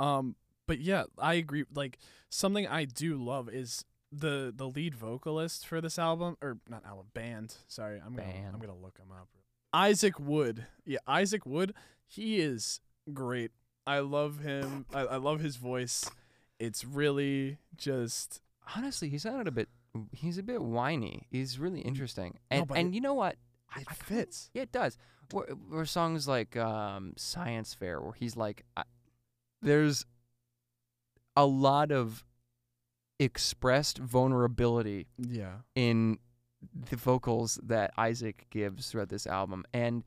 Um, 0.00 0.36
but 0.66 0.80
yeah, 0.80 1.04
I 1.18 1.34
agree. 1.34 1.64
Like 1.74 1.98
something 2.30 2.66
I 2.66 2.84
do 2.84 3.16
love 3.16 3.48
is 3.48 3.84
the 4.12 4.52
the 4.54 4.66
lead 4.68 4.94
vocalist 4.94 5.66
for 5.66 5.80
this 5.80 5.98
album 5.98 6.36
or 6.42 6.58
not 6.68 6.84
album 6.86 7.06
band. 7.14 7.56
Sorry, 7.66 8.00
I'm 8.04 8.14
gonna 8.14 8.28
I'm 8.52 8.58
gonna 8.60 8.76
look 8.76 8.98
him 8.98 9.10
up. 9.12 9.28
Isaac 9.72 10.18
Wood. 10.18 10.66
Yeah, 10.84 10.98
Isaac 11.06 11.44
Wood. 11.44 11.74
He 12.06 12.40
is 12.40 12.80
great. 13.12 13.50
I 13.86 14.00
love 14.00 14.40
him. 14.40 14.86
I, 14.92 15.00
I 15.00 15.16
love 15.16 15.40
his 15.40 15.56
voice. 15.56 16.10
It's 16.58 16.84
really 16.84 17.58
just 17.76 18.40
honestly, 18.76 19.08
he 19.08 19.18
sounded 19.18 19.48
a 19.48 19.52
bit. 19.52 19.68
He's 20.12 20.36
a 20.38 20.42
bit 20.42 20.60
whiny. 20.62 21.26
He's 21.30 21.58
really 21.58 21.80
interesting, 21.80 22.38
and 22.50 22.66
but 22.68 22.76
and 22.78 22.88
it- 22.88 22.94
you 22.94 23.00
know 23.00 23.14
what? 23.14 23.36
It 23.76 23.86
I 23.88 23.94
fits. 23.94 24.50
yeah, 24.54 24.62
it 24.62 24.72
does. 24.72 24.96
Where, 25.32 25.46
where 25.46 25.84
songs 25.84 26.26
like 26.28 26.56
um, 26.56 27.12
"Science 27.16 27.74
Fair," 27.74 28.00
where 28.00 28.12
he's 28.12 28.36
like, 28.36 28.64
I, 28.76 28.82
there's 29.62 30.04
a 31.36 31.44
lot 31.46 31.90
of 31.92 32.24
expressed 33.18 33.98
vulnerability 33.98 35.06
Yeah. 35.18 35.58
in 35.74 36.18
the 36.90 36.96
vocals 36.96 37.58
that 37.62 37.92
Isaac 37.96 38.46
gives 38.50 38.90
throughout 38.90 39.08
this 39.08 39.26
album, 39.26 39.64
and 39.72 40.04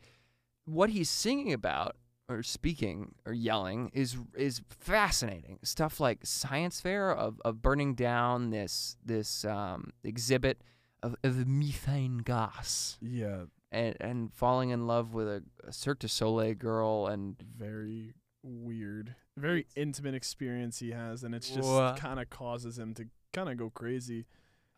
what 0.65 0.89
he's 0.89 1.09
singing 1.09 1.53
about 1.53 1.95
or 2.31 2.43
speaking 2.43 3.15
or 3.25 3.33
yelling 3.33 3.91
is 3.93 4.17
is 4.35 4.61
fascinating. 4.69 5.59
Stuff 5.63 5.99
like 5.99 6.19
science 6.25 6.81
fair 6.81 7.11
of, 7.11 7.41
of 7.45 7.61
burning 7.61 7.93
down 7.95 8.49
this 8.49 8.97
this 9.05 9.45
um, 9.45 9.91
exhibit 10.03 10.63
of, 11.03 11.15
of 11.23 11.47
methane 11.47 12.19
gas. 12.19 12.97
Yeah, 13.01 13.43
and 13.71 13.95
and 13.99 14.33
falling 14.33 14.69
in 14.69 14.87
love 14.87 15.13
with 15.13 15.27
a, 15.27 15.43
a 15.65 15.73
Cirque 15.73 15.99
du 15.99 16.07
Soleil 16.07 16.53
girl 16.53 17.07
and 17.07 17.35
very 17.41 18.13
weird, 18.43 19.15
very 19.37 19.67
intimate 19.75 20.15
experience 20.15 20.79
he 20.79 20.91
has, 20.91 21.23
and 21.23 21.35
it's 21.35 21.49
just 21.49 21.97
kind 21.97 22.19
of 22.19 22.29
causes 22.29 22.77
him 22.79 22.93
to 22.95 23.05
kind 23.33 23.49
of 23.49 23.57
go 23.57 23.69
crazy. 23.69 24.25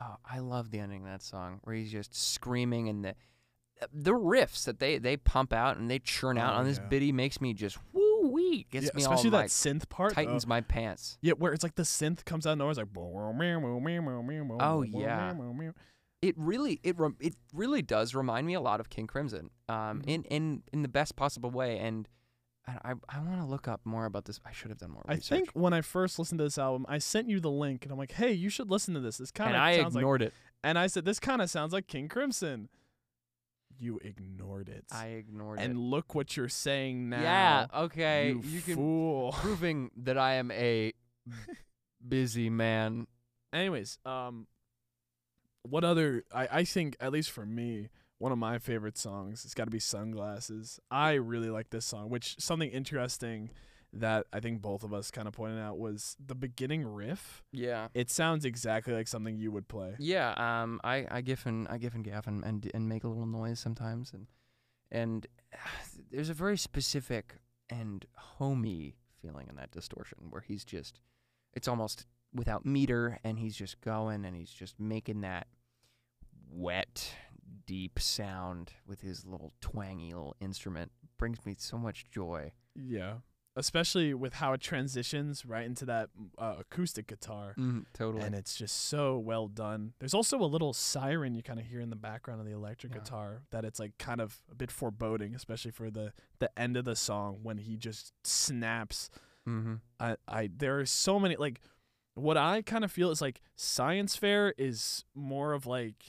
oh, 0.02 0.16
I 0.30 0.40
love 0.40 0.72
the 0.72 0.80
ending 0.80 1.02
of 1.04 1.08
that 1.08 1.24
song 1.24 1.60
where 1.64 1.76
he's 1.76 1.92
just 1.92 2.16
screaming 2.16 2.90
and 2.90 3.06
the 3.06 3.16
the 3.92 4.12
riffs 4.12 4.66
that 4.66 4.80
they 4.80 4.98
they 4.98 5.18
pump 5.18 5.52
out 5.54 5.78
and 5.78 5.90
they 5.90 6.00
churn 6.00 6.38
out 6.38 6.54
Oh, 6.56 6.58
on 6.60 6.66
this 6.66 6.78
yeah. 6.78 6.88
biddy 6.88 7.12
makes 7.12 7.42
me 7.42 7.54
just 7.54 7.78
woo 7.92 8.30
wee 8.32 8.66
gets 8.72 8.86
yeah, 8.86 8.92
me 8.96 9.02
especially 9.02 9.28
all 9.28 9.32
that 9.32 9.38
like 9.38 9.48
synth 9.50 9.90
part. 9.90 10.14
tightens 10.14 10.46
uh, 10.46 10.48
my 10.48 10.62
pants. 10.62 11.18
yeah, 11.22 11.34
where 11.34 11.54
it's 11.54 11.64
like 11.64 11.76
the 11.76 11.84
synth 11.84 12.24
comes 12.26 12.46
out 12.48 12.58
nowhere, 12.58 12.72
it's 12.72 12.78
like. 12.80 12.88
Oh, 14.60 14.82
yeah. 14.84 15.34
It 16.22 16.36
really 16.38 16.80
it 16.84 16.98
rem- 16.98 17.18
it 17.20 17.36
really 17.54 17.82
does 17.82 18.16
remind 18.16 18.48
me 18.48 18.54
a 18.54 18.62
lot 18.62 18.80
of 18.80 18.90
King 18.90 19.08
Crimson, 19.08 19.50
um, 19.68 20.02
Mhm. 20.02 20.04
in 20.08 20.24
in 20.26 20.64
in 20.72 20.82
the 20.82 20.88
best 20.88 21.18
possible 21.18 21.52
way. 21.52 21.78
And 21.80 22.08
I 22.66 22.92
I, 22.92 22.94
I 23.10 23.20
want 23.20 23.40
to 23.42 23.46
look 23.46 23.68
up 23.68 23.82
more 23.84 24.06
about 24.06 24.24
this. 24.24 24.40
I 24.46 24.54
should 24.54 24.70
have 24.70 24.78
done 24.78 24.92
more 24.92 25.04
research. 25.06 25.12
I 25.12 25.36
research. 25.36 25.48
think 25.54 25.62
when 25.62 25.74
I 25.74 25.82
first 25.82 26.18
listened 26.18 26.38
to 26.40 26.46
this 26.46 26.58
album, 26.58 26.86
I 26.88 27.00
sent 27.00 27.28
you 27.28 27.42
the 27.42 27.52
link, 27.52 27.84
and 27.84 27.92
I'm 27.92 27.98
like, 27.98 28.14
"Hey, 28.14 28.32
you 28.32 28.48
should 28.50 28.72
listen 28.72 28.94
to 28.94 29.02
this. 29.02 29.18
This 29.18 29.32
kind 29.32 29.50
and 29.50 29.58
of 29.58 29.62
I 29.64 29.76
sounds 29.82 29.96
like." 29.96 30.02
ignored 30.02 30.22
it. 30.22 30.34
And 30.64 30.80
I 30.80 30.88
said, 30.88 31.04
"This 31.04 31.20
kind 31.20 31.42
of 31.42 31.50
sounds 31.50 31.74
like 31.74 31.88
King 31.88 32.08
Crimson." 32.08 32.70
You 33.84 34.00
ignored 34.02 34.70
it. 34.70 34.86
I 34.92 35.08
ignored 35.08 35.60
and 35.60 35.66
it. 35.66 35.72
And 35.72 35.80
look 35.80 36.16
what 36.16 36.38
you're 36.38 36.48
saying 36.48 37.10
now. 37.10 37.22
Yeah. 37.22 37.68
Okay. 37.84 38.30
you, 38.30 38.42
You, 38.46 38.62
can 38.62 38.76
fool. 38.76 39.32
proving 39.38 39.92
that 39.98 40.18
I 40.18 40.36
am 40.36 40.52
a 40.52 40.94
busy 42.08 42.50
man. 42.50 43.08
Anyways, 43.52 43.98
um, 44.06 44.48
what 45.64 45.84
other? 45.84 46.24
I 46.34 46.48
I 46.52 46.64
think 46.64 46.96
at 47.02 47.12
least 47.12 47.32
for 47.32 47.46
me, 47.46 47.90
one 48.20 48.32
of 48.32 48.38
my 48.38 48.58
favorite 48.58 48.98
songs. 48.98 49.44
It's 49.44 49.54
got 49.54 49.66
to 49.66 49.72
be 49.72 49.80
"Sunglasses." 49.80 50.80
I 50.90 51.14
really 51.14 51.50
like 51.50 51.70
this 51.70 51.86
song. 51.86 52.10
Which 52.10 52.36
something 52.40 52.70
interesting 52.70 53.50
that 53.94 54.26
I 54.34 54.40
think 54.40 54.62
both 54.62 54.84
of 54.84 54.94
us 54.94 55.12
kind 55.12 55.28
of 55.28 55.34
pointed 55.34 55.60
out 55.60 55.78
was 55.78 56.16
the 56.26 56.36
beginning 56.36 56.86
riff. 56.86 57.44
Yeah. 57.52 57.90
It 57.94 58.10
sounds 58.10 58.44
exactly 58.44 58.94
like 58.94 59.08
something 59.08 59.38
you 59.38 59.52
would 59.52 59.68
play. 59.68 59.96
Yeah. 60.00 60.34
Um. 60.38 60.82
I 60.84 61.06
I 61.10 61.22
gif 61.22 61.46
and 61.46 61.68
I 61.68 61.78
gif 61.78 61.94
and 61.94 62.04
gaff 62.04 62.28
and 62.28 62.44
and, 62.44 62.70
and 62.74 62.90
make 62.90 63.04
a 63.04 63.08
little 63.08 63.26
noise 63.28 63.60
sometimes 63.60 64.12
and 64.14 64.28
and 64.92 65.28
there's 66.12 66.30
a 66.30 66.34
very 66.34 66.58
specific 66.58 67.36
and 67.70 68.06
homey 68.16 68.96
feeling 69.22 69.48
in 69.50 69.56
that 69.56 69.72
distortion 69.72 70.18
where 70.30 70.42
he's 70.42 70.66
just 70.66 71.00
it's 71.54 71.68
almost 71.68 72.06
without 72.34 72.66
meter 72.66 73.20
and 73.24 73.38
he's 73.40 73.56
just 73.56 73.80
going 73.82 74.26
and 74.26 74.36
he's 74.36 74.52
just 74.52 74.80
making 74.80 75.22
that 75.22 75.48
wet 76.52 77.16
deep 77.66 78.00
sound 78.00 78.72
with 78.86 79.02
his 79.02 79.26
little 79.26 79.54
twangy 79.62 80.14
little 80.14 80.36
instrument 80.42 80.92
brings 81.18 81.46
me 81.46 81.56
so 81.58 81.78
much 81.78 82.06
joy 82.12 82.52
Yeah. 82.76 83.16
Especially 83.56 84.16
with 84.16 84.34
how 84.34 84.54
it 84.54 84.62
transitions 84.62 85.46
right 85.46 85.64
into 85.66 85.86
that 85.86 86.10
uh, 86.40 86.56
acoustic 86.60 87.06
guitar. 87.08 87.54
mm, 87.58 87.86
totally 87.94 88.24
And 88.24 88.34
it's 88.34 88.56
just 88.56 88.88
so 88.88 89.18
well 89.20 89.48
done. 89.48 89.94
There's 90.00 90.16
also 90.16 90.40
a 90.40 90.46
little 90.46 90.74
siren 90.74 91.36
you 91.36 91.44
kind 91.44 91.60
of 91.60 91.68
hear 91.68 91.80
in 91.80 91.92
the 91.92 91.96
background 91.96 92.40
of 92.40 92.48
the 92.48 92.54
electric 92.54 92.94
Yeah. 92.94 93.00
guitar 93.02 93.44
that 93.52 93.64
it's 93.64 93.80
like 93.80 93.96
kind 94.00 94.22
of 94.22 94.42
a 94.52 94.56
bit 94.56 94.72
foreboding, 94.72 95.36
especially 95.36 95.70
for 95.72 95.92
the 95.92 96.14
the 96.40 96.50
end 96.60 96.78
of 96.78 96.86
the 96.86 96.96
song 96.96 97.40
when 97.44 97.60
he 97.60 97.78
just 97.78 98.12
snaps. 98.26 99.10
mm-hmm. 99.48 99.76
I 100.00 100.18
I 100.28 100.50
there 100.56 100.80
are 100.80 100.86
so 100.88 101.20
many 101.20 101.36
like 101.36 101.62
what 102.16 102.38
I 102.38 102.64
kind 102.64 102.84
of 102.84 102.92
feel 102.92 103.12
is 103.12 103.22
like 103.22 103.40
science 103.56 104.16
fair 104.16 104.54
is 104.58 105.06
more 105.14 105.54
of 105.54 105.66
like 105.68 106.04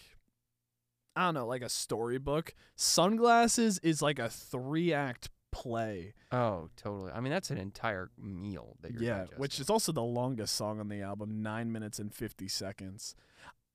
I 1.17 1.27
don't 1.27 1.35
know, 1.35 1.47
like 1.47 1.63
a 1.63 1.69
storybook. 1.69 2.55
Sunglasses 2.77 3.79
is 3.85 4.01
like 4.03 4.19
a 4.19 4.29
three 4.29 4.93
act 4.93 5.29
play. 5.55 6.15
oh 6.33 6.69
totally 6.77 7.13
i 7.13 7.21
mean 7.21 7.31
that's 7.33 7.51
an 7.51 7.59
entire 7.59 8.11
meal 8.19 8.77
that 8.83 8.93
you're 8.93 9.03
yeah, 9.03 9.15
digesting. 9.19 9.39
which 9.39 9.61
is 9.61 9.71
also 9.71 9.93
the 9.93 10.03
longest 10.03 10.57
song 10.57 10.81
on 10.81 10.89
the 10.89 11.01
album, 11.01 11.43
nine 11.43 11.71
minutes 11.73 11.99
and 12.01 12.13
fifty 12.13 12.49
seconds. 12.49 13.15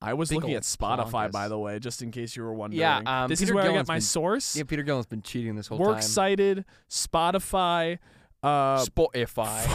I 0.02 0.14
was 0.14 0.30
Big 0.30 0.38
looking 0.38 0.54
at 0.56 0.64
Spotify, 0.64 1.30
by 1.30 1.50
the 1.50 1.58
way, 1.60 1.78
just 1.80 2.02
in 2.02 2.10
case 2.12 2.34
you 2.36 2.44
were 2.44 2.54
wondering. 2.54 2.80
Yeah, 2.80 3.02
um, 3.06 3.28
this 3.30 3.40
Peter 3.42 3.52
is 3.52 3.56
where 3.56 3.64
I 3.64 3.68
Gillen's 3.68 3.88
get 3.88 3.92
my 3.92 3.96
been- 3.96 4.02
source. 4.02 4.56
yeah 4.56 4.64
peter 4.64 4.84
gillen's 4.84 5.06
been 5.08 5.22
cheating 5.22 5.56
this 5.56 5.68
whole 5.68 5.78
Works 5.78 6.06
time 6.06 6.12
cited, 6.38 6.66
Spotify, 6.90 8.00
uh, 8.44 8.86
spotify 8.86 9.66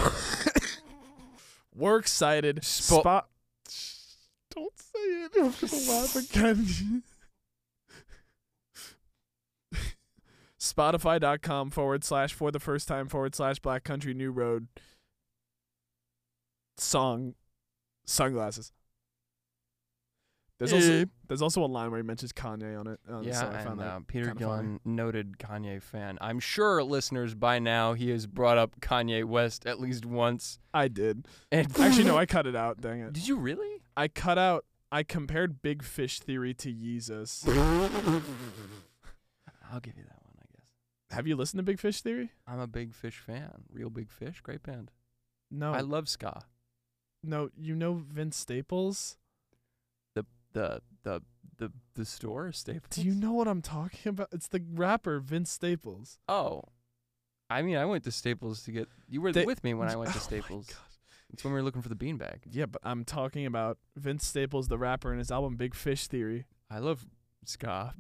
works 1.74 2.12
cited, 2.12 2.60
Spo- 2.62 3.00
spot. 3.00 3.28
Don't 4.54 4.72
say 4.78 4.98
it. 5.00 5.32
I'm 5.40 5.52
gonna 5.60 5.90
laugh 5.90 6.16
again. 6.16 7.02
Spotify.com 10.64 11.70
forward 11.70 12.05
slash 12.05 12.33
for 12.33 12.50
the 12.50 12.59
first 12.61 12.88
time 12.88 13.09
forward 13.09 13.35
slash 13.35 13.59
Black 13.59 13.85
Country 13.85 14.14
New 14.14 14.31
Road 14.31 14.68
song 16.79 17.35
sunglasses. 18.07 18.72
There's 20.59 20.72
also 20.72 20.92
Eh. 21.03 21.05
there's 21.27 21.42
also 21.42 21.64
a 21.64 21.66
line 21.66 21.90
where 21.90 21.98
he 22.00 22.07
mentions 22.07 22.33
Kanye 22.33 22.79
on 22.79 22.87
it. 22.87 23.00
Um, 23.09 23.24
Yeah, 23.24 23.33
so 23.40 23.48
I 23.48 23.53
found 23.59 23.68
and 23.72 23.81
that 23.81 23.87
uh, 23.88 24.00
Peter. 24.07 24.33
Gillen, 24.35 24.81
noted 24.85 25.37
Kanye 25.38 25.83
fan. 25.83 26.16
I'm 26.20 26.38
sure 26.40 26.83
listeners 26.83 27.35
by 27.35 27.59
now 27.59 27.92
he 27.94 28.11
has 28.11 28.27
brought 28.27 28.57
up 28.57 28.81
Kanye 28.81 29.24
West 29.24 29.66
at 29.66 29.81
least 29.81 30.07
once. 30.07 30.59
I 30.72 30.88
did. 30.88 31.27
And 31.53 31.68
Actually, 31.81 32.05
no, 32.05 32.16
I 32.16 32.24
cut 32.37 32.46
it 32.46 32.55
out. 32.57 32.81
Dang 32.81 33.00
it. 33.00 33.12
Did 33.12 33.27
you 33.29 33.37
really? 33.37 33.83
I 33.96 34.09
cut 34.09 34.38
out. 34.38 34.64
I 34.92 35.03
compared 35.03 35.61
Big 35.61 35.83
Fish 35.83 36.20
Theory 36.20 36.55
to 36.55 36.72
Yeezus. 36.72 37.46
I'll 39.72 39.81
give 39.81 39.96
you 39.98 40.05
that 40.05 40.20
one. 40.22 40.23
Have 41.10 41.26
you 41.26 41.36
listened 41.36 41.58
to 41.58 41.62
Big 41.62 41.78
Fish 41.78 42.00
Theory? 42.00 42.30
I'm 42.46 42.58
a 42.60 42.66
big 42.66 42.94
fish 42.94 43.18
fan. 43.18 43.64
Reel 43.70 43.90
Big 43.90 44.10
Fish, 44.10 44.40
great 44.40 44.62
band. 44.62 44.90
No, 45.50 45.72
I 45.72 45.80
love 45.80 46.08
ska. 46.08 46.42
no. 47.22 47.50
You 47.56 47.74
know 47.76 47.94
Vince 47.94 48.36
Staples? 48.36 49.16
The 50.14 50.24
the 50.52 50.80
the 51.04 51.22
the 51.58 51.72
the 51.94 52.04
store 52.04 52.50
Staples. 52.52 52.90
Do 52.90 53.02
you 53.02 53.14
know 53.14 53.32
what 53.32 53.46
I'm 53.46 53.62
talking 53.62 54.10
about? 54.10 54.28
It's 54.32 54.48
the 54.48 54.62
rapper 54.74 55.20
Vince 55.20 55.50
Staples. 55.50 56.18
Oh, 56.28 56.62
I 57.50 57.62
mean, 57.62 57.76
I 57.76 57.84
went 57.84 58.02
to 58.04 58.10
Staples 58.12 58.62
to 58.64 58.72
get. 58.72 58.88
You 59.08 59.20
were 59.20 59.30
They- 59.32 59.44
with 59.46 59.62
me 59.62 59.74
when 59.74 59.88
I 59.88 59.96
went 59.96 60.10
to 60.12 60.16
Oh 60.18 60.20
my 60.20 60.24
Staples. 60.24 60.66
God. 60.66 60.76
It's 61.32 61.42
when 61.44 61.52
we 61.52 61.58
were 61.58 61.64
looking 61.64 61.82
for 61.82 61.88
the 61.88 61.96
beanbag. 61.96 62.38
Yeah, 62.50 62.66
but 62.66 62.80
I'm 62.84 63.04
talking 63.04 63.44
about 63.46 63.78
Vince 63.96 64.26
Staples, 64.26 64.68
the 64.68 64.78
rapper, 64.78 65.10
and 65.10 65.18
his 65.18 65.30
album 65.32 65.56
Big 65.56 65.74
Fish 65.74 66.06
Theory. 66.06 66.46
I 66.70 66.78
love 66.78 67.06
ska. 67.44 67.94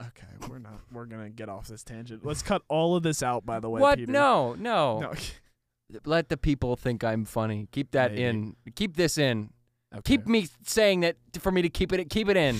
Okay, 0.00 0.48
we're 0.48 0.58
not. 0.58 0.80
We're 0.92 1.04
gonna 1.04 1.30
get 1.30 1.48
off 1.48 1.68
this 1.68 1.82
tangent. 1.84 2.24
Let's 2.24 2.42
cut 2.42 2.62
all 2.68 2.96
of 2.96 3.02
this 3.02 3.22
out. 3.22 3.44
By 3.44 3.60
the 3.60 3.68
way, 3.68 3.80
what? 3.80 3.98
Peter. 3.98 4.10
No, 4.10 4.54
no, 4.54 5.00
No. 5.00 5.12
Let 6.04 6.28
the 6.28 6.36
people 6.36 6.76
think 6.76 7.02
I'm 7.02 7.24
funny. 7.24 7.66
Keep 7.72 7.90
that 7.92 8.12
Maybe. 8.12 8.22
in. 8.22 8.56
Keep 8.76 8.96
this 8.96 9.18
in. 9.18 9.50
Okay. 9.92 10.02
Keep 10.04 10.26
me 10.28 10.46
saying 10.64 11.00
that 11.00 11.16
for 11.40 11.50
me 11.50 11.62
to 11.62 11.68
keep 11.68 11.92
it. 11.92 12.08
Keep 12.08 12.28
it 12.28 12.36
in. 12.36 12.56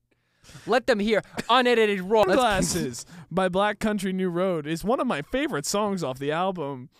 Let 0.66 0.86
them 0.86 0.98
hear 0.98 1.22
unedited 1.48 2.00
raw. 2.02 2.24
Glasses 2.24 3.06
by 3.30 3.48
Black 3.48 3.78
Country 3.78 4.12
New 4.12 4.28
Road 4.28 4.66
is 4.66 4.84
one 4.84 5.00
of 5.00 5.06
my 5.06 5.22
favorite 5.22 5.66
songs 5.66 6.04
off 6.04 6.18
the 6.18 6.32
album. 6.32 6.90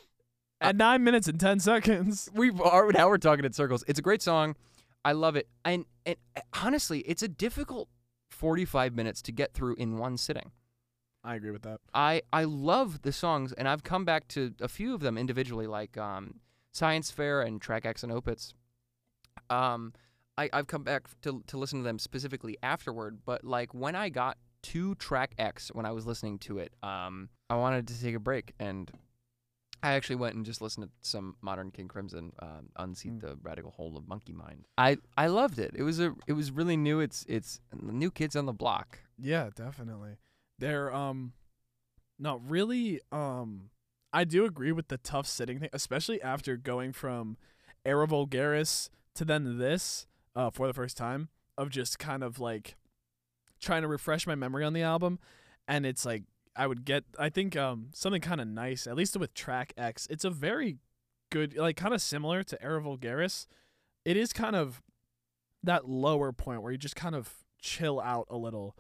At 0.60 0.74
nine 0.76 1.04
minutes 1.04 1.28
and 1.28 1.38
ten 1.38 1.60
seconds. 1.60 2.28
we 2.34 2.50
are 2.62 2.90
now 2.90 3.08
we're 3.08 3.18
talking 3.18 3.44
in 3.44 3.52
circles. 3.52 3.84
It's 3.86 3.98
a 3.98 4.02
great 4.02 4.22
song. 4.22 4.56
I 5.04 5.12
love 5.12 5.36
it. 5.36 5.48
And, 5.64 5.84
and 6.04 6.16
uh, 6.36 6.40
honestly, 6.62 7.00
it's 7.00 7.22
a 7.22 7.28
difficult 7.28 7.88
45 8.38 8.94
minutes 8.94 9.20
to 9.22 9.32
get 9.32 9.52
through 9.52 9.74
in 9.74 9.98
one 9.98 10.16
sitting. 10.16 10.52
I 11.24 11.34
agree 11.34 11.50
with 11.50 11.62
that. 11.62 11.80
I 11.92 12.22
I 12.32 12.44
love 12.44 13.02
the 13.02 13.12
songs, 13.12 13.52
and 13.52 13.68
I've 13.68 13.82
come 13.82 14.04
back 14.04 14.28
to 14.28 14.54
a 14.60 14.68
few 14.68 14.94
of 14.94 15.00
them 15.00 15.18
individually, 15.18 15.66
like 15.66 15.98
um, 15.98 16.40
Science 16.72 17.10
Fair 17.10 17.42
and 17.42 17.60
Track 17.60 17.84
X 17.84 18.02
and 18.04 18.12
Opus. 18.12 18.54
Um, 19.50 19.92
I 20.36 20.48
I've 20.52 20.68
come 20.68 20.84
back 20.84 21.08
to 21.22 21.42
to 21.48 21.58
listen 21.58 21.80
to 21.80 21.84
them 21.84 21.98
specifically 21.98 22.56
afterward, 22.62 23.18
but 23.26 23.42
like 23.44 23.74
when 23.74 23.96
I 23.96 24.08
got 24.08 24.38
to 24.62 24.94
Track 24.94 25.34
X 25.38 25.70
when 25.74 25.84
I 25.84 25.90
was 25.90 26.06
listening 26.06 26.38
to 26.40 26.58
it, 26.58 26.72
um, 26.82 27.30
I 27.50 27.56
wanted 27.56 27.88
to 27.88 28.00
take 28.00 28.14
a 28.14 28.20
break, 28.20 28.54
and 28.60 28.90
I 29.82 29.92
actually 29.92 30.16
went 30.16 30.34
and 30.34 30.44
just 30.44 30.60
listened 30.60 30.86
to 30.86 31.08
some 31.08 31.36
modern 31.40 31.70
King 31.70 31.88
Crimson, 31.88 32.32
um, 32.40 32.70
unseat 32.76 33.12
Mm. 33.14 33.20
the 33.20 33.38
radical 33.42 33.70
hold 33.70 33.96
of 33.96 34.08
Monkey 34.08 34.32
Mind. 34.32 34.66
I 34.76 34.98
I 35.16 35.28
loved 35.28 35.58
it. 35.58 35.72
It 35.76 35.82
was 35.84 36.00
a 36.00 36.14
it 36.26 36.32
was 36.32 36.50
really 36.50 36.76
new. 36.76 37.00
It's 37.00 37.24
it's 37.28 37.60
new 37.72 38.10
kids 38.10 38.34
on 38.36 38.46
the 38.46 38.52
block. 38.52 38.98
Yeah, 39.16 39.50
definitely. 39.54 40.18
They're 40.58 40.92
um 40.94 41.32
no, 42.18 42.36
really 42.38 43.00
um 43.12 43.70
I 44.12 44.24
do 44.24 44.44
agree 44.44 44.72
with 44.72 44.88
the 44.88 44.96
tough 44.98 45.26
sitting 45.26 45.60
thing, 45.60 45.68
especially 45.72 46.20
after 46.22 46.56
going 46.56 46.92
from 46.92 47.36
Era 47.84 48.06
Vulgaris 48.06 48.88
to 49.14 49.24
then 49.24 49.58
this, 49.58 50.06
uh, 50.34 50.50
for 50.50 50.66
the 50.66 50.72
first 50.72 50.96
time, 50.96 51.28
of 51.58 51.68
just 51.70 51.98
kind 51.98 52.22
of 52.24 52.40
like 52.40 52.76
trying 53.60 53.82
to 53.82 53.88
refresh 53.88 54.26
my 54.26 54.34
memory 54.34 54.64
on 54.64 54.72
the 54.72 54.82
album. 54.82 55.18
And 55.68 55.84
it's 55.84 56.06
like 56.06 56.22
I 56.58 56.66
would 56.66 56.84
get 56.84 57.04
I 57.18 57.28
think 57.30 57.56
um 57.56 57.90
something 57.94 58.20
kinda 58.20 58.44
nice, 58.44 58.86
at 58.86 58.96
least 58.96 59.16
with 59.16 59.32
track 59.32 59.72
X. 59.78 60.06
It's 60.10 60.24
a 60.24 60.30
very 60.30 60.78
good 61.30 61.56
like 61.56 61.76
kinda 61.76 61.98
similar 62.00 62.42
to 62.42 62.62
Era 62.62 62.82
Vulgaris. 62.82 63.46
It 64.04 64.16
is 64.16 64.32
kind 64.32 64.56
of 64.56 64.82
that 65.62 65.88
lower 65.88 66.32
point 66.32 66.62
where 66.62 66.72
you 66.72 66.78
just 66.78 66.96
kind 66.96 67.14
of 67.14 67.32
chill 67.60 68.00
out 68.00 68.26
a 68.28 68.36
little. 68.36 68.76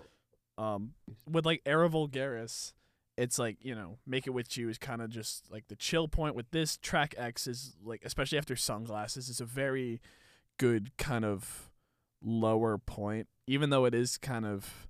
Um, 0.58 0.94
with 1.30 1.46
like 1.46 1.62
Era 1.64 1.88
Vulgaris, 1.88 2.72
it's 3.16 3.38
like 3.38 3.58
you 3.60 3.76
know, 3.76 3.98
Make 4.04 4.26
It 4.26 4.30
With 4.30 4.56
You 4.56 4.68
is 4.68 4.78
kind 4.78 5.00
of 5.00 5.08
just 5.10 5.50
like 5.50 5.68
the 5.68 5.76
chill 5.76 6.08
point. 6.08 6.34
With 6.34 6.50
this 6.50 6.76
track 6.76 7.14
X 7.16 7.46
is 7.46 7.76
like, 7.80 8.02
especially 8.04 8.38
after 8.38 8.56
Sunglasses, 8.56 9.28
is 9.28 9.40
a 9.40 9.44
very 9.44 10.00
good 10.58 10.96
kind 10.96 11.24
of 11.24 11.70
lower 12.20 12.76
point, 12.76 13.28
even 13.46 13.70
though 13.70 13.84
it 13.84 13.94
is 13.94 14.18
kind 14.18 14.44
of 14.44 14.87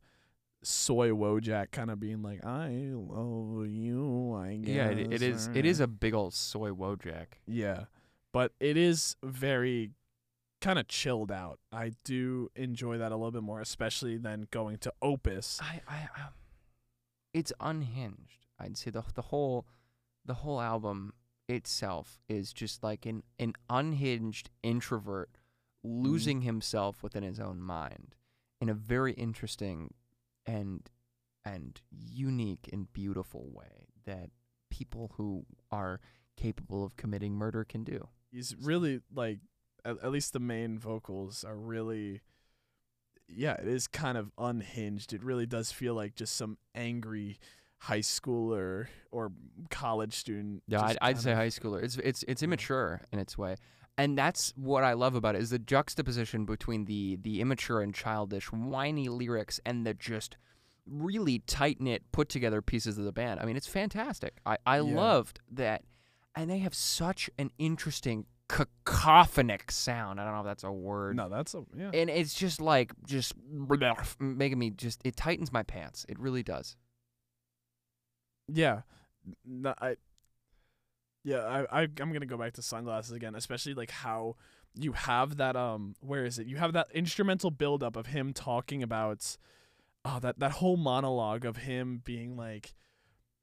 soy 0.62 1.10
Wojak 1.10 1.70
kind 1.70 1.90
of 1.90 2.00
being 2.00 2.22
like, 2.22 2.44
I 2.44 2.90
love 2.92 3.66
you. 3.68 4.34
I 4.34 4.56
guess. 4.56 4.74
Yeah, 4.74 4.88
it, 4.88 5.12
it 5.12 5.22
is. 5.22 5.48
It 5.54 5.64
is 5.64 5.80
a 5.80 5.86
big 5.86 6.14
old 6.14 6.34
soy 6.34 6.70
wojak. 6.70 7.26
Yeah, 7.46 7.84
but 8.32 8.52
it 8.60 8.76
is 8.76 9.16
very 9.22 9.92
kind 10.60 10.78
of 10.78 10.88
chilled 10.88 11.30
out. 11.30 11.58
I 11.72 11.92
do 12.04 12.50
enjoy 12.56 12.98
that 12.98 13.12
a 13.12 13.16
little 13.16 13.30
bit 13.30 13.42
more, 13.42 13.60
especially 13.60 14.16
than 14.16 14.48
going 14.50 14.78
to 14.78 14.92
Opus. 15.00 15.60
I, 15.62 15.80
I, 15.88 16.02
um, 16.20 16.32
it's 17.32 17.52
unhinged. 17.60 18.46
I'd 18.58 18.76
say 18.76 18.90
the 18.90 19.04
the 19.14 19.22
whole, 19.22 19.66
the 20.24 20.34
whole 20.34 20.60
album 20.60 21.12
itself 21.48 22.18
is 22.28 22.52
just 22.52 22.82
like 22.82 23.06
an 23.06 23.22
an 23.38 23.54
unhinged 23.70 24.50
introvert 24.62 25.30
losing 25.84 26.42
himself 26.42 27.02
within 27.02 27.22
his 27.22 27.38
own 27.40 27.60
mind 27.60 28.14
in 28.60 28.68
a 28.68 28.74
very 28.74 29.12
interesting 29.12 29.94
and 30.48 30.90
and 31.44 31.80
unique 31.90 32.68
and 32.72 32.92
beautiful 32.92 33.48
way 33.52 33.86
that 34.06 34.30
people 34.70 35.12
who 35.16 35.44
are 35.70 36.00
capable 36.36 36.84
of 36.84 36.96
committing 36.96 37.34
murder 37.34 37.64
can 37.64 37.84
do. 37.84 38.08
He's 38.30 38.54
really 38.60 39.00
like, 39.14 39.38
at, 39.84 39.96
at 40.02 40.10
least 40.10 40.32
the 40.32 40.40
main 40.40 40.78
vocals 40.78 41.44
are 41.44 41.56
really. 41.56 42.20
Yeah, 43.28 43.54
it 43.54 43.68
is 43.68 43.86
kind 43.86 44.16
of 44.16 44.32
unhinged. 44.38 45.12
It 45.12 45.22
really 45.22 45.44
does 45.46 45.70
feel 45.70 45.94
like 45.94 46.14
just 46.14 46.34
some 46.34 46.56
angry 46.74 47.38
high 47.80 48.00
schooler 48.00 48.86
or 49.10 49.32
college 49.70 50.14
student. 50.14 50.62
Yeah, 50.66 50.82
I'd, 50.82 50.98
I'd 51.02 51.20
say 51.20 51.34
high 51.34 51.48
schooler. 51.48 51.82
It's 51.82 51.96
it's 51.98 52.24
it's 52.26 52.42
immature 52.42 53.02
in 53.12 53.18
its 53.18 53.36
way, 53.36 53.56
and 53.98 54.16
that's 54.16 54.52
what 54.56 54.84
I 54.84 54.94
love 54.94 55.14
about 55.14 55.34
it 55.34 55.42
is 55.42 55.50
the 55.50 55.58
juxtaposition 55.58 56.44
between 56.46 56.86
the 56.86 57.16
the 57.20 57.40
immature 57.42 57.82
and 57.82 57.94
childish, 57.94 58.46
whiny 58.52 59.08
lyrics 59.08 59.60
and 59.66 59.84
the 59.86 59.92
just 59.92 60.36
really 60.86 61.40
tight 61.40 61.80
knit, 61.80 62.02
put 62.12 62.30
together 62.30 62.62
pieces 62.62 62.96
of 62.96 63.04
the 63.04 63.12
band. 63.12 63.40
I 63.40 63.44
mean, 63.44 63.56
it's 63.56 63.66
fantastic. 63.66 64.38
I 64.46 64.56
I 64.64 64.76
Yeah. 64.76 64.96
loved 64.96 65.40
that, 65.50 65.84
and 66.34 66.48
they 66.50 66.58
have 66.60 66.74
such 66.74 67.28
an 67.38 67.50
interesting 67.58 68.24
cacophonic 68.48 69.70
sound. 69.70 70.18
I 70.18 70.24
don't 70.24 70.32
know 70.32 70.40
if 70.40 70.46
that's 70.46 70.64
a 70.64 70.72
word. 70.72 71.16
No, 71.16 71.28
that's 71.28 71.52
a 71.54 71.64
yeah. 71.76 71.90
And 71.92 72.08
it's 72.08 72.32
just 72.32 72.62
like 72.62 72.92
just 73.06 73.34
making 74.18 74.58
me 74.58 74.70
just 74.70 75.02
it 75.04 75.16
tightens 75.16 75.52
my 75.52 75.62
pants. 75.62 76.06
It 76.08 76.18
really 76.18 76.42
does. 76.42 76.76
Yeah, 78.50 78.82
no, 79.44 79.74
I. 79.78 79.96
Yeah, 81.28 81.44
I, 81.70 81.80
I 81.80 81.82
I'm 82.00 82.12
gonna 82.12 82.26
go 82.26 82.38
back 82.38 82.54
to 82.54 82.62
sunglasses 82.62 83.12
again, 83.12 83.34
especially 83.34 83.74
like 83.74 83.90
how 83.90 84.36
you 84.74 84.92
have 84.92 85.36
that 85.36 85.56
um 85.56 85.94
where 86.00 86.24
is 86.24 86.38
it? 86.38 86.46
You 86.46 86.56
have 86.56 86.72
that 86.72 86.88
instrumental 86.94 87.50
buildup 87.50 87.96
of 87.96 88.06
him 88.06 88.32
talking 88.32 88.82
about 88.82 89.36
oh 90.04 90.18
that 90.20 90.38
that 90.38 90.52
whole 90.52 90.76
monologue 90.76 91.44
of 91.44 91.56
him 91.58 92.00
being 92.04 92.36
like 92.36 92.74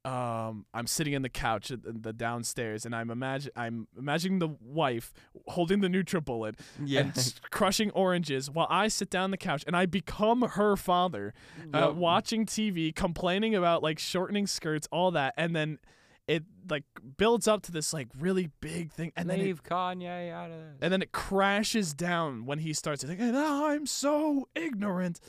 um 0.04 0.66
I'm 0.72 0.86
sitting 0.86 1.14
in 1.14 1.22
the 1.22 1.28
couch 1.28 1.70
at 1.72 1.82
the, 1.82 1.92
the 1.92 2.12
downstairs 2.12 2.86
and 2.86 2.94
I'm 2.94 3.10
imagine 3.10 3.50
I'm 3.56 3.88
imagining 3.98 4.38
the 4.38 4.50
wife 4.60 5.12
holding 5.48 5.80
the 5.80 5.88
NutriBullet 5.88 6.54
Yeah. 6.84 7.00
and 7.00 7.10
s- 7.18 7.40
crushing 7.50 7.90
oranges 7.90 8.48
while 8.48 8.68
I 8.70 8.86
sit 8.88 9.10
down 9.10 9.32
the 9.32 9.36
couch 9.36 9.64
and 9.66 9.76
I 9.76 9.86
become 9.86 10.42
her 10.42 10.76
father 10.76 11.34
uh, 11.74 11.92
watching 11.94 12.46
TV, 12.46 12.94
complaining 12.94 13.54
about 13.56 13.82
like 13.82 13.98
shortening 13.98 14.46
skirts, 14.46 14.86
all 14.92 15.10
that, 15.10 15.34
and 15.36 15.56
then 15.56 15.78
it 16.28 16.44
like 16.68 16.84
builds 17.16 17.46
up 17.46 17.62
to 17.62 17.72
this 17.72 17.92
like 17.92 18.08
really 18.18 18.50
big 18.60 18.92
thing 18.92 19.12
and 19.16 19.28
Leave 19.28 19.38
then 19.38 19.48
it, 19.48 19.62
Kanye 19.62 20.32
out 20.32 20.50
of 20.50 20.58
this. 20.58 20.78
And 20.82 20.92
then 20.92 21.02
it 21.02 21.12
crashes 21.12 21.94
down 21.94 22.46
when 22.46 22.58
he 22.58 22.72
starts 22.72 23.04
like 23.04 23.18
oh, 23.20 23.66
I'm 23.66 23.86
so 23.86 24.48
ignorant. 24.54 25.20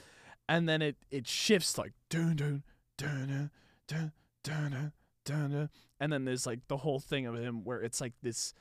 And 0.50 0.68
then 0.68 0.82
it 0.82 0.98
it 1.12 1.28
shifts 1.28 1.78
like 1.78 1.94
dun 2.10 2.36
dun 2.36 2.64
dun 2.98 3.52
dun 3.88 4.12
dun 4.44 4.92
dun 5.26 5.52
dun 5.52 5.70
and 6.00 6.14
then 6.14 6.26
there's 6.26 6.46
like 6.46 6.60
the 6.68 6.78
whole 6.78 7.00
thing 7.00 7.26
of 7.26 7.36
him 7.36 7.64
where 7.64 7.82
it's 7.82 8.02
like 8.02 8.14
this 8.22 8.54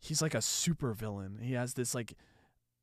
he's 0.00 0.22
like 0.22 0.34
a 0.34 0.42
super 0.42 0.92
villain. 0.92 1.38
He 1.42 1.54
has 1.54 1.74
this 1.74 1.94
like 1.94 2.14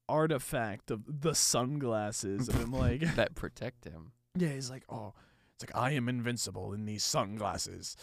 artifact 0.09 0.91
of 0.91 1.21
the 1.21 1.33
sunglasses 1.35 2.49
of 2.49 2.55
him 2.55 2.71
like 2.71 3.01
that 3.15 3.35
protect 3.35 3.85
him. 3.85 4.11
Yeah, 4.35 4.49
he's 4.49 4.69
like, 4.69 4.83
"Oh, 4.89 5.13
it's 5.55 5.63
like 5.63 5.75
I 5.75 5.91
am 5.91 6.09
invincible 6.09 6.73
in 6.73 6.85
these 6.85 7.03
sunglasses." 7.03 7.95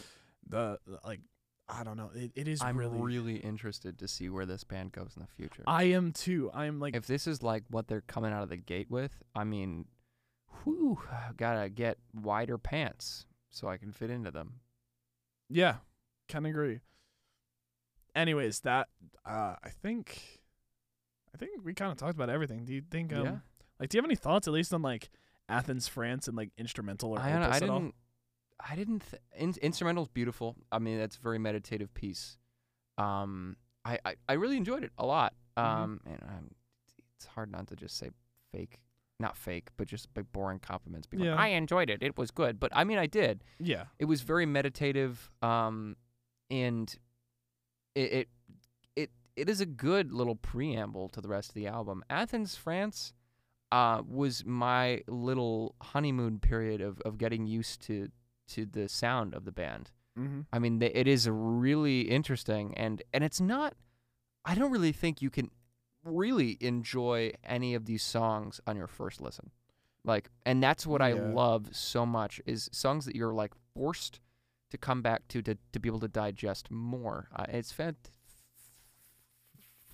The 0.46 0.78
like, 1.04 1.20
I 1.68 1.84
don't 1.84 1.96
know. 1.96 2.10
It, 2.14 2.32
it 2.34 2.48
is 2.48 2.62
I'm 2.62 2.76
really. 2.76 2.98
really, 2.98 3.36
interested 3.36 3.98
to 3.98 4.08
see 4.08 4.28
where 4.28 4.46
this 4.46 4.64
band 4.64 4.92
goes 4.92 5.12
in 5.16 5.22
the 5.22 5.28
future. 5.28 5.62
I 5.66 5.84
am 5.84 6.12
too. 6.12 6.50
I 6.54 6.66
am 6.66 6.80
like, 6.80 6.94
if 6.96 7.06
this 7.06 7.26
is 7.26 7.42
like 7.42 7.64
what 7.70 7.88
they're 7.88 8.00
coming 8.02 8.32
out 8.32 8.42
of 8.42 8.48
the 8.48 8.56
gate 8.56 8.90
with, 8.90 9.22
I 9.34 9.44
mean, 9.44 9.86
whew, 10.64 11.00
gotta 11.36 11.68
get 11.68 11.98
wider 12.14 12.56
pants 12.58 13.26
so 13.50 13.68
I 13.68 13.76
can 13.76 13.92
fit 13.92 14.10
into 14.10 14.30
them. 14.30 14.60
yeah, 15.50 15.76
can 16.28 16.46
agree. 16.46 16.80
Anyways, 18.14 18.60
that 18.60 18.88
uh, 19.24 19.54
I 19.62 19.68
think, 19.82 20.40
I 21.34 21.38
think 21.38 21.64
we 21.64 21.72
kind 21.74 21.92
of 21.92 21.98
talked 21.98 22.14
about 22.14 22.30
everything. 22.30 22.64
Do 22.64 22.72
you 22.74 22.82
think? 22.90 23.12
Um, 23.12 23.24
yeah, 23.24 23.36
Like, 23.78 23.90
do 23.90 23.96
you 23.96 24.02
have 24.02 24.08
any 24.08 24.16
thoughts 24.16 24.48
at 24.48 24.54
least 24.54 24.72
on 24.74 24.82
like 24.82 25.10
Athens, 25.48 25.86
France, 25.86 26.26
and 26.28 26.36
like 26.36 26.50
instrumental 26.58 27.10
or 27.12 27.20
I, 27.20 27.30
don't- 27.32 27.42
opus 27.44 27.62
I 27.62 27.64
at 27.64 27.70
all? 27.70 27.90
I 28.66 28.74
didn't. 28.76 29.02
Th- 29.10 29.22
in- 29.36 29.54
instrumental's 29.62 30.08
beautiful. 30.08 30.56
I 30.72 30.78
mean, 30.78 30.98
that's 30.98 31.16
a 31.16 31.20
very 31.20 31.38
meditative 31.38 31.92
piece. 31.94 32.36
Um, 32.96 33.56
I, 33.84 33.98
I, 34.04 34.14
I 34.28 34.32
really 34.34 34.56
enjoyed 34.56 34.82
it 34.84 34.92
a 34.98 35.06
lot. 35.06 35.34
Mhm. 35.56 35.62
Um, 35.64 36.00
and 36.06 36.18
um, 36.22 36.50
it's 37.16 37.26
hard 37.26 37.50
not 37.50 37.66
to 37.68 37.76
just 37.76 37.96
say 37.96 38.10
fake, 38.52 38.80
not 39.20 39.36
fake, 39.36 39.68
but 39.76 39.86
just 39.88 40.08
like 40.16 40.30
boring 40.32 40.58
compliments. 40.58 41.06
Being 41.06 41.24
Yeah. 41.24 41.32
like, 41.32 41.40
I 41.40 41.48
enjoyed 41.48 41.90
it. 41.90 42.02
It 42.02 42.16
was 42.18 42.30
good. 42.30 42.58
But 42.60 42.70
I 42.74 42.84
mean, 42.84 42.98
I 42.98 43.06
did. 43.06 43.44
Yeah, 43.58 43.84
it 43.98 44.04
was 44.06 44.22
very 44.22 44.46
meditative 44.46 45.30
um 45.42 45.96
and 46.50 46.94
it, 47.94 48.12
it 48.12 48.28
it 48.96 49.10
it 49.36 49.48
is 49.48 49.60
a 49.60 49.66
good 49.66 50.12
little 50.12 50.34
preamble 50.36 51.08
to 51.10 51.20
the 51.20 51.28
rest 51.28 51.50
of 51.50 51.54
the 51.54 51.66
album 51.66 52.02
athens 52.08 52.56
france 52.56 53.12
uh 53.70 54.00
was 54.08 54.44
my 54.46 55.02
little 55.08 55.74
honeymoon 55.82 56.38
period 56.38 56.80
of 56.80 57.00
of 57.02 57.18
getting 57.18 57.46
used 57.46 57.82
to 57.82 58.08
to 58.48 58.66
the 58.66 58.88
sound 58.88 59.34
of 59.34 59.44
the 59.44 59.52
band. 59.52 59.90
Mm-hmm. 60.18 60.40
i 60.52 60.58
mean 60.58 60.80
th- 60.80 60.90
it 60.96 61.06
is 61.06 61.28
really 61.30 62.00
interesting 62.00 62.74
and 62.76 63.02
and 63.14 63.22
it's 63.22 63.40
not 63.40 63.74
i 64.44 64.52
don't 64.56 64.72
really 64.72 64.90
think 64.90 65.22
you 65.22 65.30
can 65.30 65.48
really 66.02 66.56
enjoy 66.60 67.32
any 67.44 67.74
of 67.76 67.84
these 67.84 68.02
songs 68.02 68.60
on 68.66 68.76
your 68.76 68.88
first 68.88 69.20
listen. 69.20 69.50
Like 70.04 70.30
and 70.44 70.60
that's 70.62 70.86
what 70.86 71.02
i 71.02 71.12
love 71.12 71.68
so 71.72 72.04
much 72.04 72.40
is 72.46 72.68
songs 72.72 73.04
that 73.04 73.14
you're 73.14 73.34
like 73.34 73.52
forced 73.74 74.18
to 74.70 74.76
come 74.78 75.02
back 75.02 75.28
to 75.28 75.40
to, 75.42 75.56
to 75.72 75.78
be 75.78 75.88
able 75.88 76.00
to 76.00 76.08
digest 76.08 76.68
more. 76.70 77.28
Uh, 77.36 77.44
it's 77.48 77.72
fant- 77.72 78.10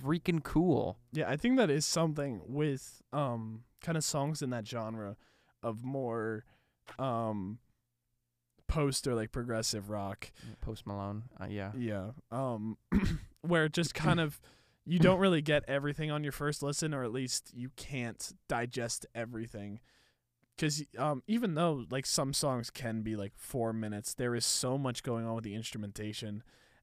freaking 0.03 0.43
cool. 0.43 0.99
Yeah, 1.13 1.29
I 1.29 1.37
think 1.37 1.57
that 1.57 1.71
is 1.71 1.85
something 1.87 2.41
with 2.47 3.03
um 3.13 3.65
kind 3.83 3.97
of 3.99 4.05
songs 4.05 4.43
in 4.43 4.51
that 4.51 4.67
genre 4.67 5.17
of 5.63 5.85
more 5.85 6.45
um 6.99 7.59
post 8.67 9.07
or 9.07 9.15
like 9.15 9.31
progressive 9.33 9.91
rock. 9.91 10.33
post 10.61 10.87
malone 10.87 11.25
uh, 11.41 11.47
yeah 11.49 11.73
Yeah. 11.77 12.11
Um 12.31 12.77
where 13.43 13.67
it 13.67 13.73
just 13.73 13.95
kind 14.07 14.21
of 14.21 14.41
you 14.87 14.99
don't 14.99 15.19
really 15.19 15.41
get 15.43 15.65
everything 15.69 16.11
on 16.11 16.23
your 16.23 16.33
first 16.33 16.63
listen 16.63 16.93
or 16.93 17.05
at 17.05 17.13
least 17.13 17.53
you 17.55 17.71
can't 17.77 18.33
digest 18.49 19.07
everything. 19.15 19.81
Cuz 20.59 20.85
um 20.99 21.23
even 21.27 21.55
though 21.55 21.85
like 21.91 22.07
some 22.07 22.33
songs 22.33 22.71
can 22.71 23.03
be 23.03 23.17
like 23.17 23.33
4 23.37 23.73
minutes, 23.73 24.15
there 24.15 24.35
is 24.35 24.47
so 24.47 24.77
much 24.79 25.03
going 25.03 25.27
on 25.27 25.35
with 25.35 25.45
the 25.45 25.55
instrumentation 25.55 26.43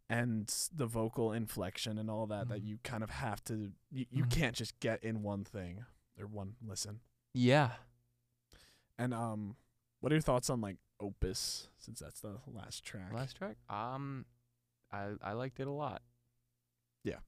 and 0.09 0.53
the 0.75 0.85
vocal 0.85 1.31
inflection 1.31 1.97
and 1.97 2.09
all 2.09 2.27
that 2.27 2.49
that 2.49 2.61
Mhm. 2.61 2.67
you 2.67 2.77
kind 2.83 3.01
of 3.03 3.09
have 3.11 3.43
to 3.45 3.71
you, 3.91 4.05
you 4.11 4.25
Mhm. 4.25 4.31
can't 4.31 4.55
just 4.55 4.77
get 4.81 5.03
in 5.03 5.23
one 5.23 5.43
thing 5.45 5.85
or 6.19 6.27
one 6.27 6.55
listen. 6.61 6.99
yeah 7.33 7.71
And 8.97 9.13
um 9.13 9.55
what 9.99 10.11
are 10.11 10.15
your 10.15 10.21
thoughts 10.21 10.49
on 10.49 10.59
like 10.61 10.77
Opus 11.01 11.67
since 11.79 11.99
that's 11.99 12.19
the 12.21 12.37
last 12.47 12.83
track? 12.85 13.11
last 13.13 13.35
track 13.35 13.57
um 13.69 14.25
i 14.91 15.07
i 15.23 15.33
liked 15.33 15.59
it 15.59 15.67
a 15.67 15.71
lot 15.71 16.01
Yeah. 17.03 17.19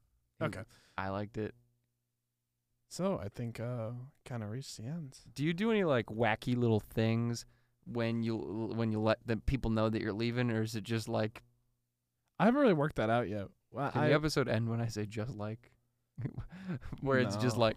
Okay. 0.41 0.61
i 0.97 1.09
liked 1.09 1.37
it 1.37 1.55
So, 2.89 3.19
I 3.23 3.29
think 3.29 3.59
uh 3.59 3.91
kind 4.25 4.43
of 4.43 4.49
reached 4.51 4.77
the 4.77 4.83
end. 4.85 5.17
Do 5.33 5.43
you 5.43 5.53
do 5.53 5.71
any 5.71 5.83
like 5.83 6.05
wacky 6.07 6.55
little 6.55 6.79
things 6.79 7.45
when 7.85 8.21
you 8.23 8.37
when 8.75 8.91
you 8.91 8.99
let 9.01 9.17
the 9.25 9.37
people 9.37 9.71
know 9.71 9.89
that 9.89 10.01
you're 10.01 10.13
leaving, 10.13 10.51
or 10.51 10.61
is 10.61 10.75
it 10.75 10.83
just 10.83 11.09
like 11.09 11.41
I 12.39 12.45
haven't 12.45 12.61
really 12.61 12.73
worked 12.73 12.97
that 12.97 13.09
out 13.09 13.27
yet. 13.29 13.47
Well, 13.71 13.89
can 13.91 14.01
I, 14.03 14.07
the 14.09 14.13
episode 14.13 14.47
end 14.47 14.69
when 14.69 14.79
I 14.81 14.87
say 14.87 15.05
just 15.07 15.35
like, 15.35 15.71
where 17.01 17.17
it's 17.19 17.35
just 17.37 17.57
like 17.57 17.75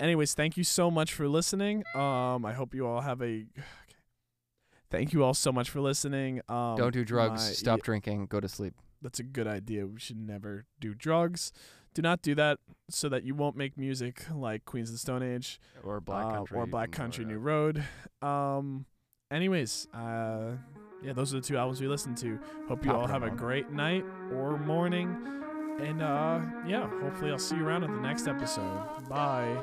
anyways, 0.00 0.32
thank 0.34 0.56
you 0.56 0.64
so 0.64 0.90
much 0.90 1.12
for 1.12 1.28
listening. 1.28 1.84
Um, 1.94 2.44
I 2.46 2.52
hope 2.54 2.74
you 2.74 2.86
all 2.86 3.00
have 3.02 3.20
a. 3.22 3.44
Thank 4.96 5.12
you 5.12 5.22
all 5.24 5.34
so 5.34 5.52
much 5.52 5.70
for 5.70 5.80
listening. 5.80 6.40
Um, 6.48 6.76
Don't 6.76 6.92
do 6.92 7.04
drugs. 7.04 7.46
my- 7.46 7.52
stop 7.52 7.78
yeah, 7.80 7.84
drinking. 7.84 8.26
Go 8.26 8.40
to 8.40 8.48
sleep. 8.48 8.74
that's 9.02 9.20
a 9.20 9.22
good 9.22 9.46
idea. 9.46 9.86
We 9.86 10.00
should 10.00 10.16
never 10.18 10.64
do 10.80 10.94
drugs. 10.94 11.52
Do 11.94 12.02
not 12.02 12.22
do 12.22 12.34
that 12.34 12.58
so 12.90 13.08
that 13.08 13.22
you 13.24 13.34
won't 13.34 13.56
make 13.56 13.78
music 13.78 14.24
like 14.34 14.64
Queens 14.64 14.88
of 14.90 14.94
the 14.94 14.98
Stone 14.98 15.22
Age 15.22 15.60
Or 15.82 16.00
Black 16.00 16.26
uh, 16.26 16.30
Country. 16.30 16.56
or 16.58 16.66
Black 16.66 16.90
New 16.90 16.96
Country 16.96 17.24
Road. 17.24 17.76
New 18.22 18.28
Road. 18.28 18.28
Um, 18.56 18.86
anyways, 19.30 19.86
uh, 19.94 20.52
yeah, 21.02 21.12
those 21.12 21.32
are 21.34 21.40
the 21.40 21.46
two 21.46 21.56
albums 21.56 21.80
we 21.80 21.88
listened 21.88 22.16
to. 22.18 22.38
Hope 22.68 22.84
you 22.84 22.90
Pop 22.90 23.00
all 23.00 23.06
have 23.06 23.22
a 23.22 23.30
great 23.30 23.70
night 23.70 24.04
or 24.34 24.58
morning. 24.58 25.14
And 25.80 26.02
uh, 26.02 26.40
yeah, 26.66 26.88
hopefully 27.00 27.30
I'll 27.30 27.38
see 27.38 27.56
you 27.56 27.66
around 27.66 27.84
in 27.84 27.94
the 27.94 28.00
next 28.00 28.26
episode. 28.26 29.08
Bye. 29.08 29.56